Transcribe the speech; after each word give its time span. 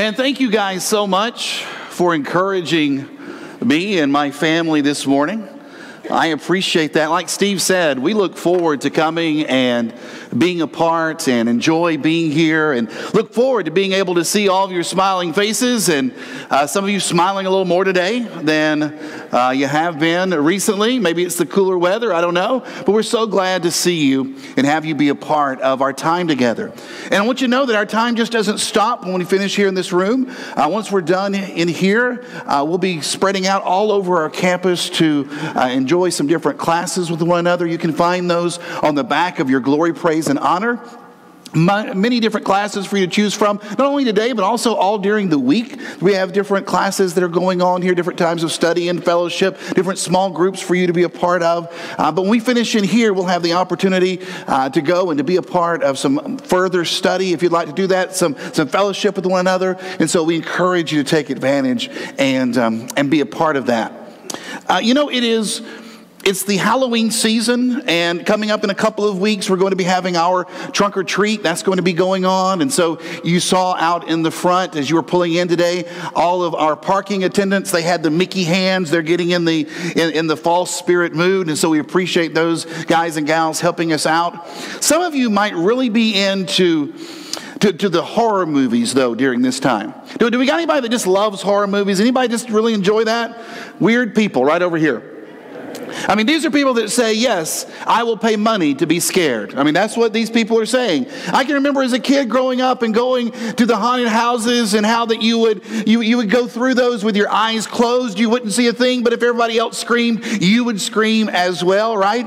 Man, 0.00 0.14
thank 0.14 0.40
you 0.40 0.50
guys 0.50 0.82
so 0.82 1.06
much 1.06 1.62
for 1.90 2.14
encouraging 2.14 3.06
me 3.62 3.98
and 3.98 4.10
my 4.10 4.30
family 4.30 4.80
this 4.80 5.06
morning. 5.06 5.46
I 6.10 6.28
appreciate 6.28 6.94
that. 6.94 7.10
Like 7.10 7.28
Steve 7.28 7.62
said, 7.62 7.98
we 8.00 8.14
look 8.14 8.36
forward 8.36 8.80
to 8.80 8.90
coming 8.90 9.46
and 9.46 9.94
being 10.36 10.60
a 10.60 10.66
part 10.66 11.28
and 11.28 11.48
enjoy 11.48 11.98
being 11.98 12.32
here 12.32 12.72
and 12.72 12.88
look 13.14 13.32
forward 13.32 13.66
to 13.66 13.70
being 13.70 13.92
able 13.92 14.14
to 14.14 14.24
see 14.24 14.48
all 14.48 14.64
of 14.64 14.72
your 14.72 14.82
smiling 14.82 15.32
faces 15.32 15.88
and 15.88 16.14
uh, 16.50 16.66
some 16.66 16.84
of 16.84 16.90
you 16.90 17.00
smiling 17.00 17.46
a 17.46 17.50
little 17.50 17.64
more 17.64 17.84
today 17.84 18.20
than 18.20 18.82
uh, 19.32 19.50
you 19.50 19.66
have 19.66 19.98
been 19.98 20.30
recently. 20.30 20.98
Maybe 20.98 21.24
it's 21.24 21.36
the 21.36 21.46
cooler 21.46 21.78
weather, 21.78 22.12
I 22.12 22.20
don't 22.20 22.34
know. 22.34 22.60
But 22.60 22.88
we're 22.88 23.02
so 23.02 23.26
glad 23.26 23.62
to 23.62 23.70
see 23.70 24.06
you 24.06 24.36
and 24.56 24.66
have 24.66 24.84
you 24.84 24.94
be 24.94 25.08
a 25.08 25.14
part 25.14 25.60
of 25.60 25.80
our 25.80 25.92
time 25.92 26.26
together. 26.26 26.72
And 27.04 27.14
I 27.14 27.22
want 27.22 27.40
you 27.40 27.46
to 27.46 27.50
know 27.50 27.66
that 27.66 27.76
our 27.76 27.86
time 27.86 28.16
just 28.16 28.32
doesn't 28.32 28.58
stop 28.58 29.04
when 29.04 29.18
we 29.18 29.24
finish 29.24 29.54
here 29.54 29.68
in 29.68 29.74
this 29.74 29.92
room. 29.92 30.28
Uh, 30.56 30.68
once 30.70 30.90
we're 30.90 31.00
done 31.02 31.34
in 31.34 31.68
here, 31.68 32.24
uh, 32.46 32.64
we'll 32.66 32.78
be 32.78 33.00
spreading 33.00 33.46
out 33.46 33.62
all 33.62 33.92
over 33.92 34.18
our 34.18 34.30
campus 34.30 34.90
to 34.90 35.28
uh, 35.30 35.68
enjoy 36.00 36.08
some 36.08 36.26
different 36.26 36.58
classes 36.58 37.10
with 37.10 37.20
one 37.20 37.40
another. 37.40 37.66
You 37.66 37.76
can 37.76 37.92
find 37.92 38.30
those 38.30 38.58
on 38.82 38.94
the 38.94 39.04
back 39.04 39.38
of 39.38 39.50
your 39.50 39.60
Glory 39.60 39.92
Praise 39.92 40.28
and 40.28 40.38
honor. 40.38 40.80
Many 41.52 42.20
different 42.20 42.46
classes 42.46 42.86
for 42.86 42.96
you 42.96 43.04
to 43.06 43.12
choose 43.12 43.34
from, 43.34 43.60
not 43.70 43.80
only 43.80 44.04
today, 44.04 44.32
but 44.32 44.42
also 44.42 44.74
all 44.76 44.96
during 44.96 45.28
the 45.28 45.38
week. 45.38 45.78
We 46.00 46.14
have 46.14 46.32
different 46.32 46.64
classes 46.64 47.12
that 47.14 47.24
are 47.24 47.28
going 47.28 47.60
on 47.60 47.82
here, 47.82 47.94
different 47.94 48.18
times 48.18 48.44
of 48.44 48.50
study 48.50 48.88
and 48.88 49.04
fellowship, 49.04 49.58
different 49.74 49.98
small 49.98 50.30
groups 50.30 50.62
for 50.62 50.74
you 50.74 50.86
to 50.86 50.94
be 50.94 51.02
a 51.02 51.10
part 51.10 51.42
of. 51.42 51.68
Uh, 51.98 52.10
but 52.12 52.22
when 52.22 52.30
we 52.30 52.40
finish 52.40 52.74
in 52.74 52.84
here, 52.84 53.12
we'll 53.12 53.24
have 53.24 53.42
the 53.42 53.52
opportunity 53.52 54.20
uh, 54.46 54.70
to 54.70 54.80
go 54.80 55.10
and 55.10 55.18
to 55.18 55.24
be 55.24 55.36
a 55.36 55.42
part 55.42 55.82
of 55.82 55.98
some 55.98 56.38
further 56.38 56.86
study, 56.86 57.34
if 57.34 57.42
you'd 57.42 57.52
like 57.52 57.66
to 57.66 57.74
do 57.74 57.88
that, 57.88 58.16
some, 58.16 58.36
some 58.54 58.68
fellowship 58.68 59.16
with 59.16 59.26
one 59.26 59.40
another. 59.40 59.76
And 59.98 60.08
so 60.08 60.24
we 60.24 60.36
encourage 60.36 60.92
you 60.94 61.02
to 61.02 61.10
take 61.10 61.28
advantage 61.28 61.90
and, 62.16 62.56
um, 62.56 62.88
and 62.96 63.10
be 63.10 63.20
a 63.20 63.26
part 63.26 63.56
of 63.56 63.66
that. 63.66 63.92
Uh, 64.68 64.80
you 64.80 64.94
know, 64.94 65.10
it 65.10 65.24
is 65.24 65.62
it's 66.24 66.44
the 66.44 66.58
Halloween 66.58 67.10
season, 67.10 67.82
and 67.88 68.26
coming 68.26 68.50
up 68.50 68.62
in 68.62 68.70
a 68.70 68.74
couple 68.74 69.08
of 69.08 69.18
weeks, 69.18 69.48
we're 69.48 69.56
going 69.56 69.70
to 69.70 69.76
be 69.76 69.84
having 69.84 70.16
our 70.16 70.44
trunk 70.72 70.96
or 70.96 71.02
treat. 71.02 71.42
That's 71.42 71.62
going 71.62 71.78
to 71.78 71.82
be 71.82 71.94
going 71.94 72.24
on. 72.24 72.60
And 72.60 72.70
so 72.70 73.00
you 73.24 73.40
saw 73.40 73.74
out 73.74 74.08
in 74.08 74.22
the 74.22 74.30
front 74.30 74.76
as 74.76 74.90
you 74.90 74.96
were 74.96 75.02
pulling 75.02 75.32
in 75.34 75.48
today, 75.48 75.90
all 76.14 76.42
of 76.42 76.54
our 76.54 76.76
parking 76.76 77.24
attendants, 77.24 77.70
they 77.70 77.82
had 77.82 78.02
the 78.02 78.10
Mickey 78.10 78.44
hands. 78.44 78.90
They're 78.90 79.02
getting 79.02 79.30
in 79.30 79.46
the, 79.46 79.66
in, 79.96 80.12
in 80.12 80.26
the 80.26 80.36
false 80.36 80.74
spirit 80.76 81.14
mood. 81.14 81.48
And 81.48 81.56
so 81.56 81.70
we 81.70 81.78
appreciate 81.78 82.34
those 82.34 82.66
guys 82.84 83.16
and 83.16 83.26
gals 83.26 83.60
helping 83.60 83.92
us 83.92 84.04
out. 84.04 84.46
Some 84.82 85.02
of 85.02 85.14
you 85.14 85.30
might 85.30 85.54
really 85.54 85.88
be 85.88 86.22
into 86.22 86.92
to, 87.60 87.72
to, 87.72 87.88
the 87.88 88.02
horror 88.02 88.46
movies 88.46 88.94
though 88.94 89.14
during 89.14 89.42
this 89.42 89.60
time. 89.60 89.94
Do, 90.18 90.30
do 90.30 90.38
we 90.38 90.46
got 90.46 90.54
anybody 90.54 90.82
that 90.82 90.90
just 90.90 91.06
loves 91.06 91.42
horror 91.42 91.66
movies? 91.66 92.00
Anybody 92.00 92.28
just 92.28 92.48
really 92.48 92.74
enjoy 92.74 93.04
that? 93.04 93.38
Weird 93.80 94.14
people 94.14 94.44
right 94.44 94.62
over 94.62 94.76
here. 94.76 95.19
I 96.08 96.14
mean, 96.14 96.26
these 96.26 96.44
are 96.44 96.50
people 96.50 96.74
that 96.74 96.90
say, 96.90 97.14
Yes, 97.14 97.66
I 97.86 98.02
will 98.02 98.16
pay 98.16 98.36
money 98.36 98.74
to 98.74 98.86
be 98.86 99.00
scared. 99.00 99.54
I 99.54 99.62
mean, 99.62 99.74
that's 99.74 99.96
what 99.96 100.12
these 100.12 100.30
people 100.30 100.58
are 100.58 100.66
saying. 100.66 101.06
I 101.32 101.44
can 101.44 101.54
remember 101.54 101.82
as 101.82 101.92
a 101.92 101.98
kid 101.98 102.28
growing 102.28 102.60
up 102.60 102.82
and 102.82 102.94
going 102.94 103.32
to 103.56 103.66
the 103.66 103.76
haunted 103.76 104.08
houses 104.08 104.74
and 104.74 104.84
how 104.84 105.06
that 105.06 105.22
you 105.22 105.38
would, 105.38 105.66
you, 105.86 106.00
you 106.00 106.16
would 106.16 106.30
go 106.30 106.46
through 106.46 106.74
those 106.74 107.04
with 107.04 107.16
your 107.16 107.30
eyes 107.30 107.66
closed. 107.66 108.18
You 108.18 108.30
wouldn't 108.30 108.52
see 108.52 108.68
a 108.68 108.72
thing, 108.72 109.02
but 109.02 109.12
if 109.12 109.22
everybody 109.22 109.58
else 109.58 109.78
screamed, 109.78 110.24
you 110.42 110.64
would 110.64 110.80
scream 110.80 111.28
as 111.28 111.62
well, 111.64 111.96
right? 111.96 112.26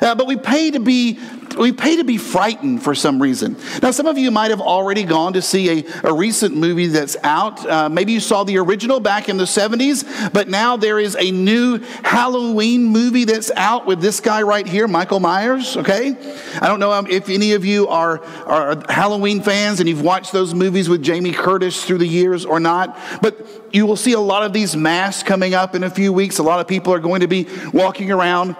Uh, 0.00 0.14
but 0.14 0.26
we 0.26 0.36
pay 0.36 0.70
to 0.70 0.80
be 0.80 1.18
we 1.54 1.72
pay 1.72 1.96
to 1.96 2.04
be 2.04 2.16
frightened 2.16 2.82
for 2.82 2.94
some 2.94 3.20
reason. 3.20 3.56
Now, 3.82 3.90
some 3.90 4.06
of 4.06 4.18
you 4.18 4.30
might 4.30 4.50
have 4.50 4.60
already 4.60 5.04
gone 5.04 5.32
to 5.34 5.42
see 5.42 5.80
a, 5.80 5.84
a 6.04 6.12
recent 6.12 6.56
movie 6.56 6.86
that's 6.88 7.16
out. 7.22 7.64
Uh, 7.68 7.88
maybe 7.88 8.12
you 8.12 8.20
saw 8.20 8.44
the 8.44 8.58
original 8.58 9.00
back 9.00 9.28
in 9.28 9.36
the 9.36 9.44
70s, 9.44 10.32
but 10.32 10.48
now 10.48 10.76
there 10.76 10.98
is 10.98 11.16
a 11.18 11.30
new 11.30 11.78
Halloween 12.02 12.84
movie 12.84 13.24
that's 13.24 13.50
out 13.56 13.86
with 13.86 14.00
this 14.00 14.20
guy 14.20 14.42
right 14.42 14.66
here, 14.66 14.88
Michael 14.88 15.20
Myers, 15.20 15.76
okay? 15.76 16.16
I 16.60 16.66
don't 16.66 16.80
know 16.80 16.92
if 17.06 17.28
any 17.28 17.52
of 17.52 17.64
you 17.64 17.88
are, 17.88 18.22
are 18.46 18.82
Halloween 18.88 19.42
fans 19.42 19.80
and 19.80 19.88
you've 19.88 20.02
watched 20.02 20.32
those 20.32 20.54
movies 20.54 20.88
with 20.88 21.02
Jamie 21.02 21.32
Curtis 21.32 21.84
through 21.84 21.98
the 21.98 22.08
years 22.08 22.44
or 22.44 22.60
not, 22.60 22.98
but 23.22 23.74
you 23.74 23.86
will 23.86 23.96
see 23.96 24.12
a 24.12 24.20
lot 24.20 24.42
of 24.42 24.52
these 24.52 24.76
masks 24.76 25.22
coming 25.22 25.54
up 25.54 25.74
in 25.74 25.84
a 25.84 25.90
few 25.90 26.12
weeks. 26.12 26.38
A 26.38 26.42
lot 26.42 26.60
of 26.60 26.66
people 26.66 26.92
are 26.92 26.98
going 26.98 27.20
to 27.20 27.28
be 27.28 27.46
walking 27.72 28.10
around 28.10 28.56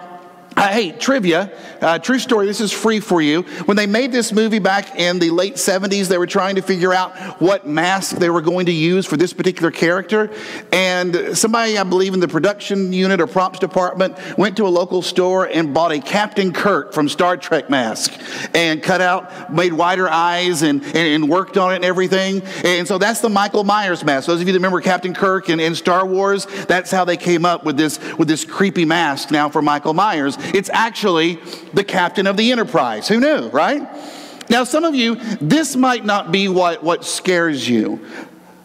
uh, 0.55 0.67
hey, 0.69 0.91
trivia, 0.91 1.51
uh, 1.81 1.99
true 1.99 2.19
story, 2.19 2.45
this 2.45 2.59
is 2.59 2.71
free 2.71 2.99
for 2.99 3.21
you. 3.21 3.43
When 3.63 3.77
they 3.77 3.85
made 3.85 4.11
this 4.11 4.33
movie 4.33 4.59
back 4.59 4.99
in 4.99 5.19
the 5.19 5.29
late 5.29 5.55
70s, 5.55 6.07
they 6.07 6.17
were 6.17 6.27
trying 6.27 6.55
to 6.55 6.61
figure 6.61 6.93
out 6.93 7.15
what 7.39 7.65
mask 7.65 8.17
they 8.17 8.29
were 8.29 8.41
going 8.41 8.65
to 8.65 8.71
use 8.71 9.05
for 9.05 9.15
this 9.15 9.31
particular 9.31 9.71
character. 9.71 10.29
And 10.73 11.37
somebody, 11.37 11.77
I 11.77 11.83
believe, 11.83 12.13
in 12.13 12.19
the 12.19 12.27
production 12.27 12.91
unit 12.91 13.21
or 13.21 13.27
props 13.27 13.59
department 13.59 14.17
went 14.37 14.57
to 14.57 14.67
a 14.67 14.69
local 14.69 15.01
store 15.01 15.45
and 15.45 15.73
bought 15.73 15.91
a 15.91 15.99
Captain 15.99 16.51
Kirk 16.51 16.93
from 16.93 17.07
Star 17.07 17.37
Trek 17.37 17.69
mask 17.69 18.19
and 18.53 18.83
cut 18.83 19.01
out, 19.01 19.53
made 19.53 19.71
wider 19.71 20.09
eyes 20.09 20.61
and, 20.61 20.83
and, 20.83 20.97
and 20.97 21.29
worked 21.29 21.57
on 21.57 21.71
it 21.71 21.77
and 21.77 21.85
everything. 21.85 22.41
And 22.65 22.87
so 22.87 22.97
that's 22.97 23.21
the 23.21 23.29
Michael 23.29 23.63
Myers 23.63 24.03
mask. 24.03 24.27
Those 24.27 24.41
of 24.41 24.47
you 24.47 24.53
that 24.53 24.59
remember 24.59 24.81
Captain 24.81 25.13
Kirk 25.13 25.47
and, 25.49 25.61
and 25.61 25.77
Star 25.77 26.05
Wars, 26.05 26.47
that's 26.65 26.91
how 26.91 27.05
they 27.05 27.17
came 27.17 27.45
up 27.45 27.63
with 27.63 27.77
this, 27.77 27.99
with 28.17 28.27
this 28.27 28.43
creepy 28.43 28.83
mask 28.83 29.31
now 29.31 29.47
for 29.47 29.61
Michael 29.61 29.93
Myers. 29.93 30.37
It's 30.53 30.69
actually 30.71 31.39
the 31.73 31.83
captain 31.83 32.27
of 32.27 32.37
the 32.37 32.51
Enterprise. 32.51 33.07
Who 33.07 33.19
knew, 33.19 33.49
right? 33.49 33.87
Now, 34.49 34.63
some 34.63 34.83
of 34.83 34.95
you, 34.95 35.15
this 35.39 35.75
might 35.75 36.05
not 36.05 36.31
be 36.31 36.47
what, 36.47 36.83
what 36.83 37.05
scares 37.05 37.69
you. 37.69 38.05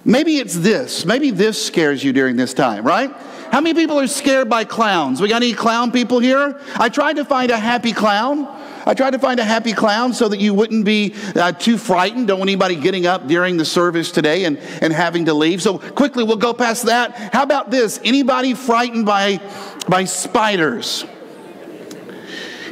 Maybe 0.04 0.36
it's 0.38 0.54
this. 0.54 1.04
Maybe 1.04 1.30
this 1.30 1.62
scares 1.64 2.02
you 2.02 2.12
during 2.12 2.36
this 2.36 2.54
time, 2.54 2.84
right? 2.84 3.10
How 3.50 3.60
many 3.60 3.74
people 3.74 4.00
are 4.00 4.06
scared 4.06 4.50
by 4.50 4.64
clowns? 4.64 5.20
We 5.20 5.28
got 5.28 5.42
any 5.42 5.52
clown 5.52 5.92
people 5.92 6.18
here? 6.18 6.60
I 6.74 6.88
tried 6.88 7.16
to 7.16 7.24
find 7.24 7.50
a 7.50 7.58
happy 7.58 7.92
clown. 7.92 8.48
I 8.86 8.94
tried 8.94 9.12
to 9.12 9.18
find 9.18 9.40
a 9.40 9.44
happy 9.44 9.72
clown 9.72 10.12
so 10.12 10.28
that 10.28 10.40
you 10.40 10.52
wouldn't 10.52 10.84
be 10.84 11.14
uh, 11.36 11.52
too 11.52 11.78
frightened. 11.78 12.28
Don't 12.28 12.38
want 12.38 12.50
anybody 12.50 12.76
getting 12.76 13.06
up 13.06 13.26
during 13.26 13.56
the 13.56 13.64
service 13.64 14.10
today 14.10 14.44
and, 14.44 14.58
and 14.80 14.92
having 14.92 15.26
to 15.26 15.34
leave. 15.34 15.62
So 15.62 15.78
quickly, 15.78 16.24
we'll 16.24 16.36
go 16.36 16.52
past 16.52 16.86
that. 16.86 17.32
How 17.32 17.42
about 17.42 17.70
this? 17.70 18.00
Anybody 18.04 18.54
frightened 18.54 19.06
by, 19.06 19.40
by 19.88 20.04
spiders? 20.04 21.04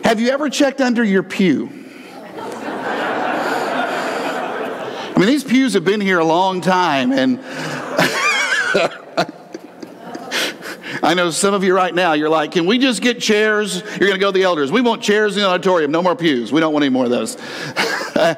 Have 0.04 0.20
you 0.20 0.30
ever 0.30 0.50
checked 0.50 0.80
under 0.80 1.04
your 1.04 1.22
pew? 1.22 1.70
I 5.14 5.16
mean, 5.16 5.26
these 5.26 5.44
pews 5.44 5.74
have 5.74 5.84
been 5.84 6.00
here 6.00 6.18
a 6.18 6.24
long 6.24 6.60
time, 6.60 7.12
and 7.12 7.38
I 11.02 11.14
know 11.14 11.30
some 11.30 11.54
of 11.54 11.64
you 11.64 11.74
right 11.74 11.94
now, 11.94 12.14
you're 12.14 12.28
like, 12.28 12.52
can 12.52 12.66
we 12.66 12.78
just 12.78 13.02
get 13.02 13.20
chairs? 13.20 13.82
You're 13.82 14.08
going 14.08 14.12
to 14.12 14.18
go 14.18 14.32
to 14.32 14.38
the 14.38 14.44
elders. 14.44 14.72
We 14.72 14.80
want 14.80 15.02
chairs 15.02 15.36
in 15.36 15.42
the 15.42 15.48
auditorium, 15.48 15.90
no 15.90 16.02
more 16.02 16.16
pews. 16.16 16.52
We 16.52 16.60
don't 16.60 16.72
want 16.72 16.84
any 16.84 16.90
more 16.90 17.04
of 17.04 17.10
those. 17.10 17.36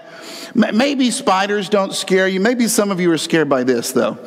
Maybe 0.54 1.10
spiders 1.10 1.68
don't 1.68 1.92
scare 1.92 2.28
you. 2.28 2.40
Maybe 2.40 2.68
some 2.68 2.90
of 2.90 3.00
you 3.00 3.10
are 3.12 3.18
scared 3.18 3.48
by 3.48 3.64
this, 3.64 3.92
though. 3.92 4.12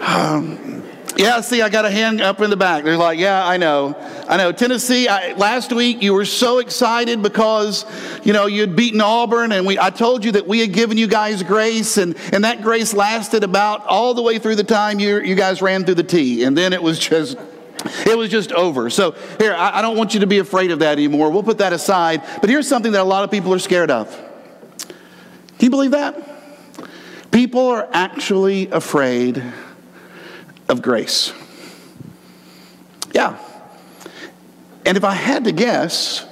um, 0.00 0.55
yeah, 1.16 1.40
see, 1.40 1.62
I 1.62 1.68
got 1.70 1.84
a 1.86 1.90
hand 1.90 2.20
up 2.20 2.40
in 2.42 2.50
the 2.50 2.56
back. 2.56 2.84
They're 2.84 2.96
like, 2.96 3.18
yeah, 3.18 3.46
I 3.46 3.56
know. 3.56 3.96
I 4.28 4.36
know. 4.36 4.52
Tennessee, 4.52 5.08
I, 5.08 5.32
last 5.32 5.72
week 5.72 6.02
you 6.02 6.12
were 6.12 6.26
so 6.26 6.58
excited 6.58 7.22
because, 7.22 7.86
you 8.22 8.34
know, 8.34 8.46
you'd 8.46 8.76
beaten 8.76 9.00
Auburn 9.00 9.52
and 9.52 9.66
we, 9.66 9.78
I 9.78 9.90
told 9.90 10.24
you 10.24 10.32
that 10.32 10.46
we 10.46 10.60
had 10.60 10.72
given 10.72 10.98
you 10.98 11.06
guys 11.06 11.42
grace 11.42 11.96
and, 11.96 12.16
and 12.32 12.44
that 12.44 12.60
grace 12.60 12.92
lasted 12.92 13.44
about 13.44 13.86
all 13.86 14.12
the 14.12 14.22
way 14.22 14.38
through 14.38 14.56
the 14.56 14.64
time 14.64 15.00
you, 15.00 15.20
you 15.20 15.34
guys 15.34 15.62
ran 15.62 15.84
through 15.84 15.94
the 15.94 16.02
T. 16.02 16.44
And 16.44 16.56
then 16.56 16.74
it 16.74 16.82
was 16.82 16.98
just, 16.98 17.38
it 18.06 18.16
was 18.16 18.28
just 18.28 18.52
over. 18.52 18.90
So 18.90 19.12
here, 19.38 19.54
I, 19.54 19.78
I 19.78 19.82
don't 19.82 19.96
want 19.96 20.12
you 20.12 20.20
to 20.20 20.26
be 20.26 20.38
afraid 20.38 20.70
of 20.70 20.80
that 20.80 20.92
anymore. 20.92 21.30
We'll 21.30 21.42
put 21.42 21.58
that 21.58 21.72
aside. 21.72 22.22
But 22.42 22.50
here's 22.50 22.68
something 22.68 22.92
that 22.92 23.00
a 23.00 23.04
lot 23.04 23.24
of 23.24 23.30
people 23.30 23.54
are 23.54 23.58
scared 23.58 23.90
of. 23.90 24.10
Can 24.78 25.64
you 25.64 25.70
believe 25.70 25.92
that? 25.92 26.32
People 27.30 27.68
are 27.68 27.88
actually 27.92 28.68
afraid 28.70 29.42
of 30.68 30.82
grace. 30.82 31.32
Yeah. 33.12 33.38
And 34.84 34.96
if 34.96 35.04
I 35.04 35.14
had 35.14 35.44
to 35.44 35.52
guess, 35.52 36.26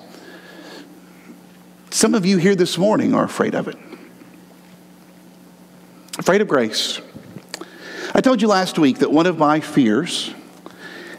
some 1.90 2.14
of 2.14 2.26
you 2.26 2.36
here 2.38 2.54
this 2.54 2.76
morning 2.76 3.14
are 3.14 3.24
afraid 3.24 3.54
of 3.54 3.68
it. 3.68 3.76
Afraid 6.18 6.40
of 6.40 6.48
grace. 6.48 7.00
I 8.14 8.20
told 8.20 8.40
you 8.40 8.48
last 8.48 8.78
week 8.78 8.98
that 8.98 9.10
one 9.10 9.26
of 9.26 9.38
my 9.38 9.60
fears, 9.60 10.32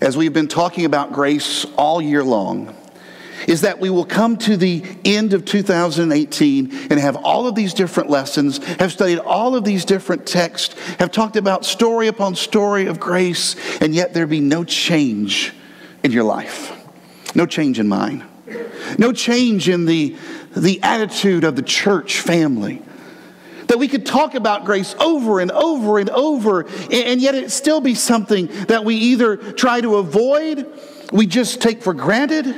as 0.01 0.15
we've 0.15 0.33
been 0.33 0.47
talking 0.47 0.85
about 0.85 1.11
grace 1.11 1.65
all 1.75 2.01
year 2.01 2.23
long, 2.23 2.75
is 3.47 3.61
that 3.61 3.79
we 3.79 3.89
will 3.89 4.05
come 4.05 4.37
to 4.37 4.57
the 4.57 4.83
end 5.03 5.33
of 5.33 5.45
2018 5.45 6.71
and 6.89 6.99
have 6.99 7.15
all 7.17 7.47
of 7.47 7.55
these 7.55 7.73
different 7.73 8.09
lessons, 8.09 8.63
have 8.75 8.91
studied 8.91 9.19
all 9.19 9.55
of 9.55 9.63
these 9.63 9.85
different 9.85 10.25
texts, 10.25 10.79
have 10.99 11.11
talked 11.11 11.35
about 11.35 11.65
story 11.65 12.07
upon 12.07 12.35
story 12.35 12.87
of 12.87 12.99
grace, 12.99 13.55
and 13.81 13.93
yet 13.93 14.13
there 14.13 14.27
be 14.27 14.39
no 14.39 14.63
change 14.63 15.53
in 16.03 16.11
your 16.11 16.23
life. 16.23 16.71
No 17.35 17.45
change 17.45 17.79
in 17.79 17.87
mine. 17.87 18.23
No 18.97 19.11
change 19.11 19.67
in 19.67 19.85
the, 19.85 20.15
the 20.55 20.81
attitude 20.83 21.43
of 21.43 21.55
the 21.55 21.61
church 21.61 22.19
family. 22.19 22.81
That 23.67 23.79
we 23.79 23.87
could 23.87 24.05
talk 24.05 24.35
about 24.35 24.63
grace 24.63 24.95
over 24.99 25.39
and 25.39 25.51
over 25.51 25.97
and 25.97 26.09
over, 26.11 26.67
and 26.91 27.19
yet 27.19 27.35
it 27.35 27.51
still 27.51 27.81
be 27.81 27.95
something 27.95 28.47
that 28.67 28.85
we 28.85 28.95
either 28.95 29.37
try 29.37 29.81
to 29.81 29.95
avoid, 29.95 30.71
we 31.11 31.25
just 31.25 31.61
take 31.61 31.81
for 31.81 31.93
granted, 31.93 32.55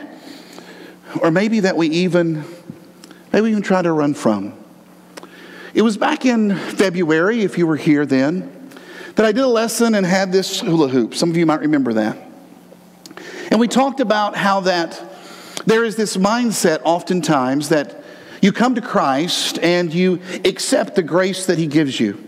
or 1.21 1.31
maybe 1.31 1.61
that 1.61 1.77
we 1.77 1.87
even 1.87 2.43
maybe 3.31 3.49
even 3.49 3.61
try 3.61 3.81
to 3.81 3.91
run 3.91 4.13
from. 4.13 4.53
It 5.73 5.81
was 5.81 5.97
back 5.97 6.25
in 6.25 6.55
February, 6.55 7.41
if 7.41 7.57
you 7.57 7.67
were 7.67 7.75
here 7.75 8.05
then, 8.05 8.51
that 9.15 9.25
I 9.25 9.31
did 9.31 9.43
a 9.43 9.47
lesson 9.47 9.95
and 9.95 10.05
had 10.05 10.31
this 10.31 10.61
hula 10.61 10.87
hoop. 10.87 11.13
Some 11.13 11.29
of 11.29 11.37
you 11.37 11.45
might 11.45 11.59
remember 11.59 11.93
that. 11.93 12.17
And 13.51 13.59
we 13.59 13.67
talked 13.67 13.99
about 13.99 14.35
how 14.35 14.61
that 14.61 15.01
there 15.65 15.83
is 15.83 15.95
this 15.95 16.17
mindset 16.17 16.81
oftentimes 16.83 17.69
that 17.69 18.03
you 18.41 18.51
come 18.51 18.75
to 18.75 18.81
Christ 18.81 19.59
and 19.59 19.93
you 19.93 20.21
accept 20.45 20.95
the 20.95 21.03
grace 21.03 21.45
that 21.47 21.57
He 21.57 21.67
gives 21.67 21.99
you. 21.99 22.23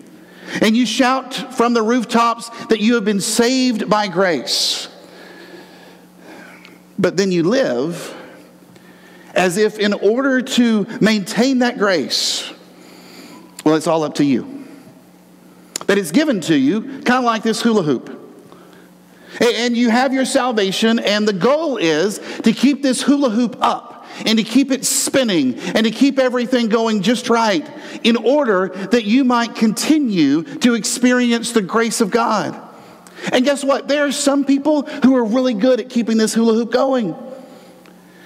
And 0.61 0.75
you 0.75 0.85
shout 0.85 1.55
from 1.55 1.73
the 1.73 1.81
rooftops 1.81 2.49
that 2.65 2.79
you 2.81 2.95
have 2.95 3.05
been 3.05 3.21
saved 3.21 3.89
by 3.89 4.07
grace. 4.07 4.89
But 6.97 7.17
then 7.17 7.31
you 7.31 7.43
live 7.43 8.15
as 9.33 9.57
if, 9.57 9.79
in 9.79 9.93
order 9.93 10.41
to 10.41 10.85
maintain 11.01 11.59
that 11.59 11.77
grace, 11.77 12.51
well, 13.63 13.75
it's 13.75 13.87
all 13.87 14.03
up 14.03 14.15
to 14.15 14.25
you. 14.25 14.65
That 15.87 15.97
it's 15.97 16.11
given 16.11 16.41
to 16.41 16.55
you, 16.55 16.81
kind 17.01 17.19
of 17.19 17.23
like 17.23 17.43
this 17.43 17.61
hula 17.61 17.83
hoop. 17.83 18.15
And 19.39 19.77
you 19.77 19.89
have 19.89 20.13
your 20.13 20.25
salvation, 20.25 20.99
and 20.99 21.27
the 21.27 21.33
goal 21.33 21.77
is 21.77 22.19
to 22.43 22.51
keep 22.51 22.81
this 22.81 23.01
hula 23.01 23.29
hoop 23.29 23.57
up 23.61 24.07
and 24.25 24.37
to 24.37 24.43
keep 24.43 24.71
it 24.71 24.85
spinning 24.85 25.57
and 25.59 25.85
to 25.85 25.91
keep 25.91 26.19
everything 26.19 26.67
going 26.67 27.01
just 27.01 27.29
right 27.29 27.67
in 28.03 28.17
order 28.17 28.69
that 28.69 29.05
you 29.05 29.23
might 29.23 29.55
continue 29.55 30.43
to 30.43 30.73
experience 30.73 31.51
the 31.51 31.61
grace 31.61 32.01
of 32.01 32.11
God. 32.11 32.59
And 33.31 33.45
guess 33.45 33.63
what? 33.63 33.87
There 33.87 34.05
are 34.05 34.11
some 34.11 34.45
people 34.45 34.83
who 34.83 35.15
are 35.15 35.23
really 35.23 35.53
good 35.53 35.79
at 35.79 35.89
keeping 35.89 36.17
this 36.17 36.33
hula 36.33 36.53
hoop 36.53 36.71
going. 36.71 37.15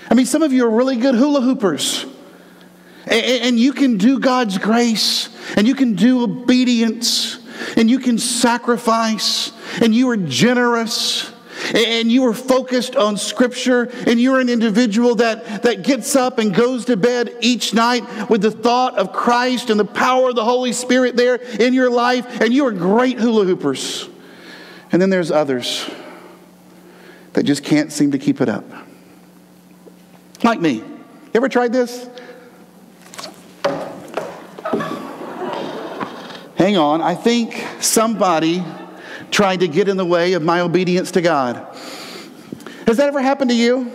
I 0.10 0.14
mean, 0.14 0.26
some 0.26 0.44
of 0.44 0.54
you 0.54 0.66
are 0.66 0.70
really 0.70 0.98
good 0.98 1.16
hula 1.16 1.42
hoopers. 1.42 2.06
And 3.06 3.60
you 3.60 3.74
can 3.74 3.98
do 3.98 4.20
God's 4.20 4.58
grace, 4.58 5.30
and 5.58 5.68
you 5.68 5.76
can 5.76 5.96
do 5.96 6.24
obedience, 6.24 7.38
and 7.76 7.90
you 7.90 8.00
can 8.00 8.18
sacrifice, 8.18 9.52
and 9.82 9.94
you 9.94 10.10
are 10.10 10.18
generous, 10.18 11.30
and 11.76 12.10
you 12.12 12.26
are 12.26 12.34
focused 12.34 12.96
on 12.96 13.18
Scripture, 13.18 13.90
and 14.08 14.22
you're 14.22 14.40
an 14.40 14.48
individual 14.48 15.16
that, 15.16 15.64
that 15.64 15.84
gets 15.84 16.16
up 16.16 16.40
and 16.40 16.56
goes 16.56 16.86
to 16.86 16.96
bed 16.96 17.36
each 17.42 17.74
night 17.74 18.30
with 18.30 18.42
the 18.42 18.52
thought 18.52 18.98
of 18.98 19.12
Christ 19.12 19.70
and 19.70 19.78
the 19.78 19.86
power 19.86 20.30
of 20.30 20.36
the 20.36 20.46
Holy 20.46 20.72
Spirit 20.72 21.18
there 21.18 21.36
in 21.36 21.74
your 21.74 21.90
life, 21.90 22.42
and 22.42 22.54
you 22.54 22.66
are 22.66 22.72
great 22.72 23.20
hula 23.20 23.44
hoopers. 23.44 24.08
And 24.94 25.02
then 25.02 25.10
there's 25.10 25.32
others 25.32 25.90
that 27.34 27.44
just 27.44 27.64
can't 27.64 27.92
seem 27.92 28.12
to 28.12 28.18
keep 28.18 28.40
it 28.40 28.48
up. 28.48 28.64
Like 30.44 30.60
me. 30.60 30.74
You 30.74 30.84
ever 31.36 31.48
tried 31.50 31.72
this? 31.72 32.10
Hang 36.56 36.78
on, 36.78 37.02
I 37.02 37.16
think 37.16 37.66
somebody 37.82 38.64
tried 39.32 39.62
to 39.62 39.68
get 39.68 39.88
in 39.88 39.98
the 39.98 40.06
way 40.06 40.34
of 40.34 40.44
my 40.44 40.62
obedience 40.62 41.12
to 41.12 41.22
God. 41.22 41.56
Has 42.86 42.98
that 42.98 43.08
ever 43.08 43.22
happened 43.22 43.50
to 43.50 43.56
you? 43.56 43.92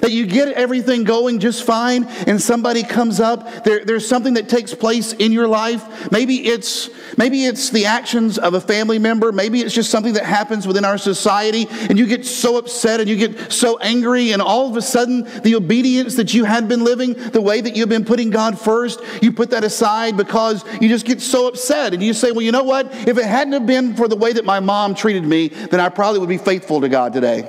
That 0.00 0.12
you 0.12 0.26
get 0.26 0.48
everything 0.48 1.04
going 1.04 1.40
just 1.40 1.64
fine 1.64 2.04
and 2.26 2.40
somebody 2.40 2.82
comes 2.82 3.20
up, 3.20 3.64
there, 3.64 3.84
there's 3.84 4.06
something 4.06 4.34
that 4.34 4.48
takes 4.48 4.74
place 4.74 5.12
in 5.12 5.32
your 5.32 5.48
life. 5.48 6.10
Maybe 6.10 6.46
it's, 6.46 6.90
maybe 7.16 7.44
it's 7.44 7.70
the 7.70 7.86
actions 7.86 8.38
of 8.38 8.54
a 8.54 8.60
family 8.60 8.98
member. 8.98 9.32
Maybe 9.32 9.60
it's 9.60 9.74
just 9.74 9.90
something 9.90 10.14
that 10.14 10.24
happens 10.24 10.66
within 10.66 10.84
our 10.84 10.98
society 10.98 11.66
and 11.70 11.98
you 11.98 12.06
get 12.06 12.24
so 12.24 12.58
upset 12.58 13.00
and 13.00 13.08
you 13.08 13.16
get 13.16 13.52
so 13.52 13.78
angry 13.78 14.32
and 14.32 14.42
all 14.42 14.68
of 14.68 14.76
a 14.76 14.82
sudden 14.82 15.24
the 15.42 15.54
obedience 15.54 16.16
that 16.16 16.34
you 16.34 16.44
had 16.44 16.68
been 16.68 16.84
living, 16.84 17.14
the 17.14 17.40
way 17.40 17.60
that 17.60 17.76
you've 17.76 17.88
been 17.88 18.04
putting 18.04 18.30
God 18.30 18.58
first, 18.58 19.00
you 19.22 19.32
put 19.32 19.50
that 19.50 19.64
aside 19.64 20.16
because 20.16 20.64
you 20.80 20.88
just 20.88 21.06
get 21.06 21.20
so 21.20 21.48
upset 21.48 21.94
and 21.94 22.02
you 22.02 22.12
say, 22.12 22.32
well, 22.32 22.42
you 22.42 22.52
know 22.52 22.64
what? 22.64 22.92
If 23.08 23.18
it 23.18 23.24
hadn't 23.24 23.52
have 23.52 23.66
been 23.66 23.94
for 23.94 24.08
the 24.08 24.16
way 24.16 24.32
that 24.32 24.44
my 24.44 24.60
mom 24.60 24.94
treated 24.94 25.24
me, 25.24 25.48
then 25.48 25.80
I 25.80 25.88
probably 25.88 26.20
would 26.20 26.28
be 26.28 26.38
faithful 26.38 26.80
to 26.80 26.88
God 26.88 27.12
today. 27.12 27.48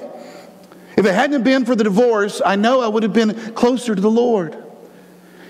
If 0.98 1.06
it 1.06 1.14
hadn't 1.14 1.44
been 1.44 1.64
for 1.64 1.76
the 1.76 1.84
divorce, 1.84 2.42
I 2.44 2.56
know 2.56 2.82
I 2.82 2.88
would 2.88 3.04
have 3.04 3.14
been 3.14 3.36
closer 3.54 3.94
to 3.94 4.02
the 4.02 4.10
Lord. 4.10 4.58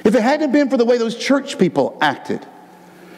If 0.03 0.13
it 0.13 0.21
hadn't 0.21 0.51
been 0.51 0.69
for 0.69 0.75
the 0.75 0.85
way 0.85 0.97
those 0.97 1.15
church 1.15 1.57
people 1.57 1.97
acted, 2.01 2.45